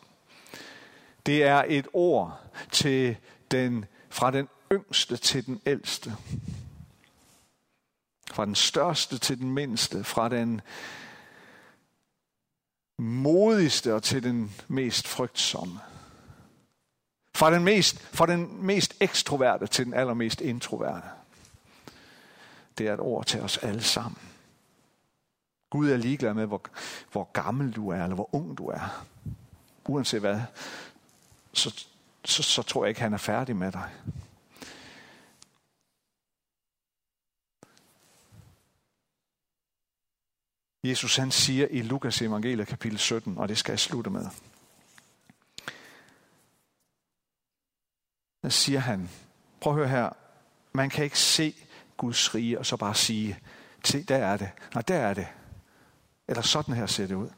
Det 1.26 1.44
er 1.44 1.64
et 1.68 1.88
ord 1.94 2.40
til 2.72 3.18
den, 3.52 3.86
fra 4.10 4.32
den 4.32 4.48
yngste 4.76 5.18
til 5.18 5.46
den 5.46 5.62
ældste. 5.66 6.16
Fra 8.32 8.46
den 8.46 8.56
største 8.56 9.18
til 9.18 9.40
den 9.40 9.52
mindste. 9.52 10.04
Fra 10.04 10.30
den 10.30 10.62
modigste 12.98 13.94
og 13.94 14.04
til 14.04 14.24
den 14.24 14.56
mest 14.68 15.08
frygtsomme. 15.08 15.80
Fra 17.36 17.54
den 17.54 17.64
mest, 17.64 18.00
fra 18.00 18.26
den 18.26 18.66
mest 18.66 18.96
ekstroverte 19.00 19.68
til 19.68 19.86
den 19.86 19.94
allermest 19.94 20.42
introverte. 20.42 21.08
Det 22.78 22.88
er 22.88 22.94
et 22.94 23.00
ord 23.00 23.26
til 23.26 23.42
os 23.42 23.58
alle 23.58 23.84
sammen. 23.84 24.22
Gud 25.70 25.90
er 25.90 25.98
ligeglad 25.98 26.34
med, 26.34 26.46
hvor, 26.46 26.62
hvor 27.12 27.30
gammel 27.34 27.72
du 27.72 27.90
er, 27.90 28.04
eller 28.04 28.16
hvor 28.16 28.36
ung 28.36 28.58
du 28.58 28.68
er. 28.68 29.06
Uanset 29.88 30.20
hvad, 30.20 30.42
så, 31.54 31.86
så, 32.26 32.44
så 32.44 32.64
tror 32.64 32.86
jeg 32.86 32.90
ikke, 32.90 33.02
han 33.02 33.14
er 33.14 33.18
færdig 33.18 33.56
med 33.56 33.72
dig. 33.72 33.90
Jesus 40.90 41.16
han 41.16 41.32
siger 41.32 41.68
i 41.68 41.82
Lukas 41.82 42.22
evangeliet 42.22 42.68
kapitel 42.68 43.00
17, 43.00 43.38
og 43.38 43.50
det 43.50 43.58
skal 43.58 43.72
jeg 43.72 43.80
slutte 43.80 44.10
med. 44.10 44.28
Der 48.42 48.50
siger 48.50 48.80
han, 48.80 49.10
prøv 49.62 49.74
at 49.74 49.80
høre 49.80 49.90
her, 49.90 50.10
man 50.74 50.90
kan 50.90 51.04
ikke 51.04 51.20
se 51.20 51.56
Guds 51.98 52.36
rige 52.36 52.60
og 52.60 52.66
så 52.66 52.78
bare 52.78 52.96
sige, 52.96 53.40
se 53.84 54.04
der 54.04 54.18
er 54.18 54.38
det, 54.38 54.52
nej 54.74 54.82
der 54.82 54.96
er 54.96 55.14
det, 55.14 55.28
eller 56.28 56.42
sådan 56.42 56.76
her 56.76 56.86
ser 56.86 57.08
det 57.08 57.16
ud. 57.16 57.30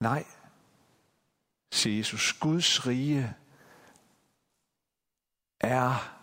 Nej, 0.00 0.24
siger 1.72 1.96
Jesus, 1.96 2.32
Guds 2.32 2.86
rige 2.86 3.34
er 5.60 6.14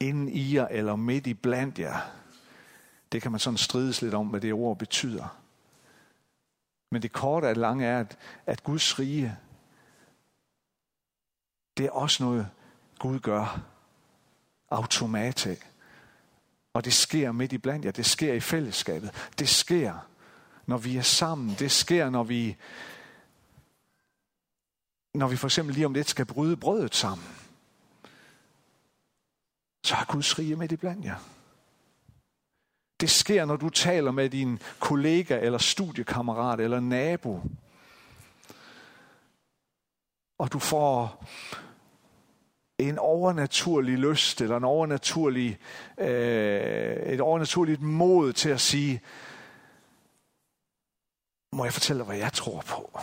inden 0.00 0.28
i 0.28 0.54
jer 0.54 0.66
eller 0.66 0.96
midt 0.96 1.26
i 1.26 1.34
blandt 1.34 1.78
jer. 1.78 2.18
Det 3.12 3.22
kan 3.22 3.30
man 3.30 3.40
sådan 3.40 3.58
strides 3.58 4.02
lidt 4.02 4.14
om, 4.14 4.26
hvad 4.26 4.40
det 4.40 4.52
ord 4.52 4.78
betyder. 4.78 5.38
Men 6.90 7.02
det 7.02 7.12
korte 7.12 7.46
og 7.46 7.56
lange 7.56 7.86
er, 7.86 8.00
at, 8.00 8.18
at 8.46 8.64
Guds 8.64 8.98
rige, 8.98 9.36
det 11.76 11.86
er 11.86 11.90
også 11.90 12.22
noget, 12.22 12.48
Gud 12.98 13.18
gør 13.18 13.60
automatisk. 14.70 15.66
Og 16.72 16.84
det 16.84 16.92
sker 16.92 17.32
midt 17.32 17.52
i 17.52 17.58
blandt 17.58 17.84
jer. 17.84 17.90
Det 17.90 18.06
sker 18.06 18.32
i 18.34 18.40
fællesskabet. 18.40 19.30
Det 19.38 19.48
sker, 19.48 20.08
når 20.66 20.78
vi 20.78 20.96
er 20.96 21.02
sammen. 21.02 21.56
Det 21.58 21.70
sker, 21.70 22.10
når 22.10 22.24
vi, 22.24 22.56
når 25.14 25.28
vi 25.28 25.36
for 25.36 25.46
eksempel 25.46 25.74
lige 25.74 25.86
om 25.86 25.94
lidt 25.94 26.08
skal 26.08 26.26
bryde 26.26 26.56
brødet 26.56 26.94
sammen. 26.94 27.26
Så 29.84 29.94
har 29.94 30.04
Guds 30.04 30.38
rige 30.38 30.56
midt 30.56 30.72
i 30.72 30.76
blandt 30.76 31.04
jer. 31.04 31.37
Det 33.00 33.10
sker, 33.10 33.44
når 33.44 33.56
du 33.56 33.68
taler 33.68 34.10
med 34.10 34.30
din 34.30 34.58
kollega 34.78 35.38
eller 35.40 35.58
studiekammerat 35.58 36.60
eller 36.60 36.80
nabo. 36.80 37.40
Og 40.38 40.52
du 40.52 40.58
får 40.58 41.24
en 42.78 42.98
overnaturlig 42.98 43.98
lyst 43.98 44.40
eller 44.40 44.56
en 44.56 44.64
overnaturlig, 44.64 45.58
øh, 45.98 46.96
et 46.96 47.20
overnaturligt 47.20 47.82
mod 47.82 48.32
til 48.32 48.48
at 48.48 48.60
sige, 48.60 49.00
må 51.52 51.64
jeg 51.64 51.72
fortælle 51.72 51.98
dig, 51.98 52.06
hvad 52.06 52.16
jeg 52.16 52.32
tror 52.32 52.60
på? 52.60 53.00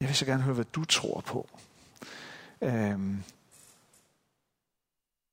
Jeg 0.00 0.08
vil 0.08 0.16
så 0.16 0.26
gerne 0.26 0.42
høre, 0.42 0.54
hvad 0.54 0.64
du 0.64 0.84
tror 0.84 1.20
på. 1.20 1.48
Øhm, 2.60 3.24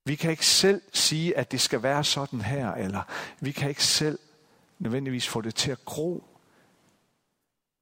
vi 0.04 0.14
kan 0.14 0.30
ikke 0.30 0.46
selv 0.46 0.82
sige, 0.92 1.36
at 1.36 1.52
det 1.52 1.60
skal 1.60 1.82
være 1.82 2.04
sådan 2.04 2.40
her, 2.40 2.72
eller 2.72 3.02
vi 3.40 3.52
kan 3.52 3.68
ikke 3.68 3.84
selv 3.84 4.18
nødvendigvis 4.78 5.28
få 5.28 5.40
det 5.40 5.54
til 5.54 5.70
at 5.70 5.84
gro. 5.84 6.24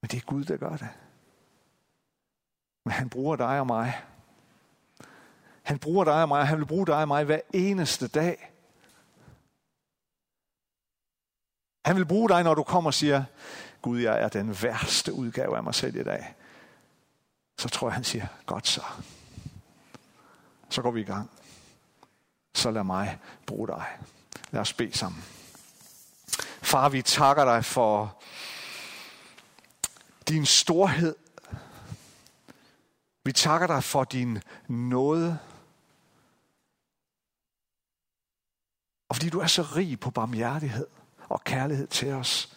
Men 0.01 0.09
det 0.11 0.17
er 0.17 0.27
Gud, 0.27 0.45
der 0.45 0.57
gør 0.57 0.77
det. 0.77 0.89
Men 2.85 2.93
han 2.93 3.09
bruger 3.09 3.37
dig 3.37 3.61
og 3.61 3.67
mig. 3.67 4.03
Han 5.63 5.79
bruger 5.79 6.05
dig 6.05 6.23
og 6.23 6.29
mig, 6.29 6.41
og 6.41 6.49
han 6.49 6.59
vil 6.59 6.67
bruge 6.67 6.87
dig 6.87 6.97
og 6.97 7.09
mig 7.09 7.25
hver 7.25 7.41
eneste 7.55 8.09
dag. 8.09 8.53
Han 11.85 11.97
vil 11.97 12.07
bruge 12.07 12.29
dig, 12.29 12.43
når 12.43 12.55
du 12.55 12.63
kommer 12.63 12.91
og 12.91 12.95
siger, 12.95 13.25
Gud, 13.83 14.01
jeg 14.01 14.23
er 14.23 14.29
den 14.29 14.63
værste 14.63 15.13
udgave 15.13 15.57
af 15.57 15.63
mig 15.63 15.75
selv 15.75 15.97
i 15.97 16.03
dag. 16.03 16.35
Så 17.59 17.69
tror 17.69 17.89
jeg, 17.89 17.95
han 17.95 18.05
siger, 18.05 18.27
godt 18.47 18.67
så. 18.67 18.83
Så 20.69 20.83
går 20.83 20.91
vi 20.91 21.01
i 21.01 21.05
gang. 21.05 21.31
Så 22.55 22.71
lad 22.71 22.85
mig 22.85 23.19
bruge 23.47 23.69
dig. 23.69 23.85
Lad 24.51 24.61
os 24.61 24.73
bede 24.73 24.99
sammen. 24.99 25.25
Far, 26.63 26.89
vi 26.89 27.03
takker 27.03 27.45
dig 27.45 27.65
for 27.65 28.23
din 30.29 30.47
storhed 30.47 31.15
vi 33.25 33.33
takker 33.33 33.67
dig 33.67 33.85
for 33.85 34.05
din 34.05 34.39
nåde. 34.69 35.39
Og 39.09 39.17
fordi 39.17 39.31
du 39.31 39.41
er 39.41 39.47
så 39.47 39.63
rig 39.63 40.01
på 40.01 40.11
barmhjertighed 40.11 40.87
og 41.29 41.45
kærlighed 41.45 41.87
til 41.87 42.13
os 42.13 42.57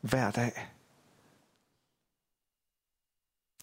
hver 0.00 0.30
dag. 0.30 0.68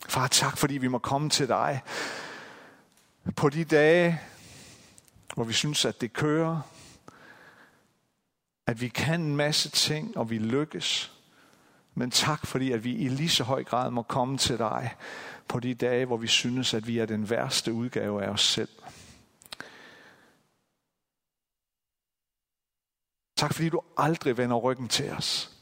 Far, 0.07 0.27
tak 0.27 0.57
fordi 0.57 0.77
vi 0.77 0.87
må 0.87 0.97
komme 0.97 1.29
til 1.29 1.47
dig 1.47 1.83
på 3.35 3.49
de 3.49 3.65
dage, 3.65 4.21
hvor 5.35 5.43
vi 5.43 5.53
synes, 5.53 5.85
at 5.85 6.01
det 6.01 6.13
kører, 6.13 6.61
at 8.67 8.81
vi 8.81 8.87
kan 8.87 9.21
en 9.21 9.35
masse 9.35 9.69
ting, 9.69 10.17
og 10.17 10.29
vi 10.29 10.37
lykkes. 10.37 11.11
Men 11.95 12.11
tak 12.11 12.47
fordi, 12.47 12.71
at 12.71 12.83
vi 12.83 12.95
i 12.95 13.07
lige 13.07 13.29
så 13.29 13.43
høj 13.43 13.63
grad 13.63 13.91
må 13.91 14.01
komme 14.01 14.37
til 14.37 14.57
dig 14.57 14.95
på 15.47 15.59
de 15.59 15.73
dage, 15.73 16.05
hvor 16.05 16.17
vi 16.17 16.27
synes, 16.27 16.73
at 16.73 16.87
vi 16.87 16.99
er 16.99 17.05
den 17.05 17.29
værste 17.29 17.73
udgave 17.73 18.23
af 18.23 18.29
os 18.29 18.41
selv. 18.41 18.69
Tak 23.35 23.53
fordi 23.53 23.69
du 23.69 23.81
aldrig 23.97 24.37
vender 24.37 24.57
ryggen 24.57 24.87
til 24.87 25.11
os. 25.11 25.54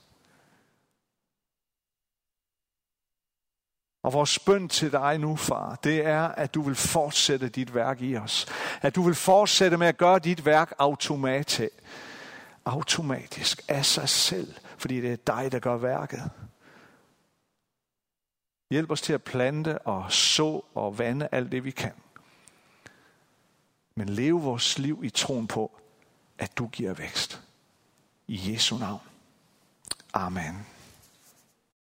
Og 4.03 4.13
vores 4.13 4.39
bøn 4.39 4.69
til 4.69 4.91
dig 4.91 5.17
nu, 5.17 5.35
far, 5.35 5.75
det 5.83 6.05
er, 6.05 6.21
at 6.21 6.53
du 6.53 6.61
vil 6.61 6.75
fortsætte 6.75 7.49
dit 7.49 7.75
værk 7.75 8.01
i 8.01 8.17
os. 8.17 8.45
At 8.81 8.95
du 8.95 9.01
vil 9.03 9.15
fortsætte 9.15 9.77
med 9.77 9.87
at 9.87 9.97
gøre 9.97 10.19
dit 10.19 10.45
værk 10.45 10.73
automatisk. 10.79 11.71
Automatisk 12.65 13.61
af 13.67 13.85
sig 13.85 14.09
selv, 14.09 14.53
fordi 14.77 15.01
det 15.01 15.11
er 15.11 15.15
dig, 15.15 15.51
der 15.51 15.59
gør 15.59 15.77
værket. 15.77 16.29
Hjælp 18.71 18.91
os 18.91 19.01
til 19.01 19.13
at 19.13 19.23
plante 19.23 19.77
og 19.77 20.11
så 20.11 20.61
og 20.75 20.99
vande 20.99 21.29
alt 21.31 21.51
det, 21.51 21.63
vi 21.63 21.71
kan. 21.71 21.91
Men 23.95 24.09
leve 24.09 24.41
vores 24.41 24.79
liv 24.79 25.01
i 25.03 25.09
troen 25.09 25.47
på, 25.47 25.79
at 26.37 26.57
du 26.57 26.67
giver 26.67 26.93
vækst. 26.93 27.41
I 28.27 28.51
Jesu 28.51 28.77
navn. 28.77 29.01
Amen. 30.13 30.72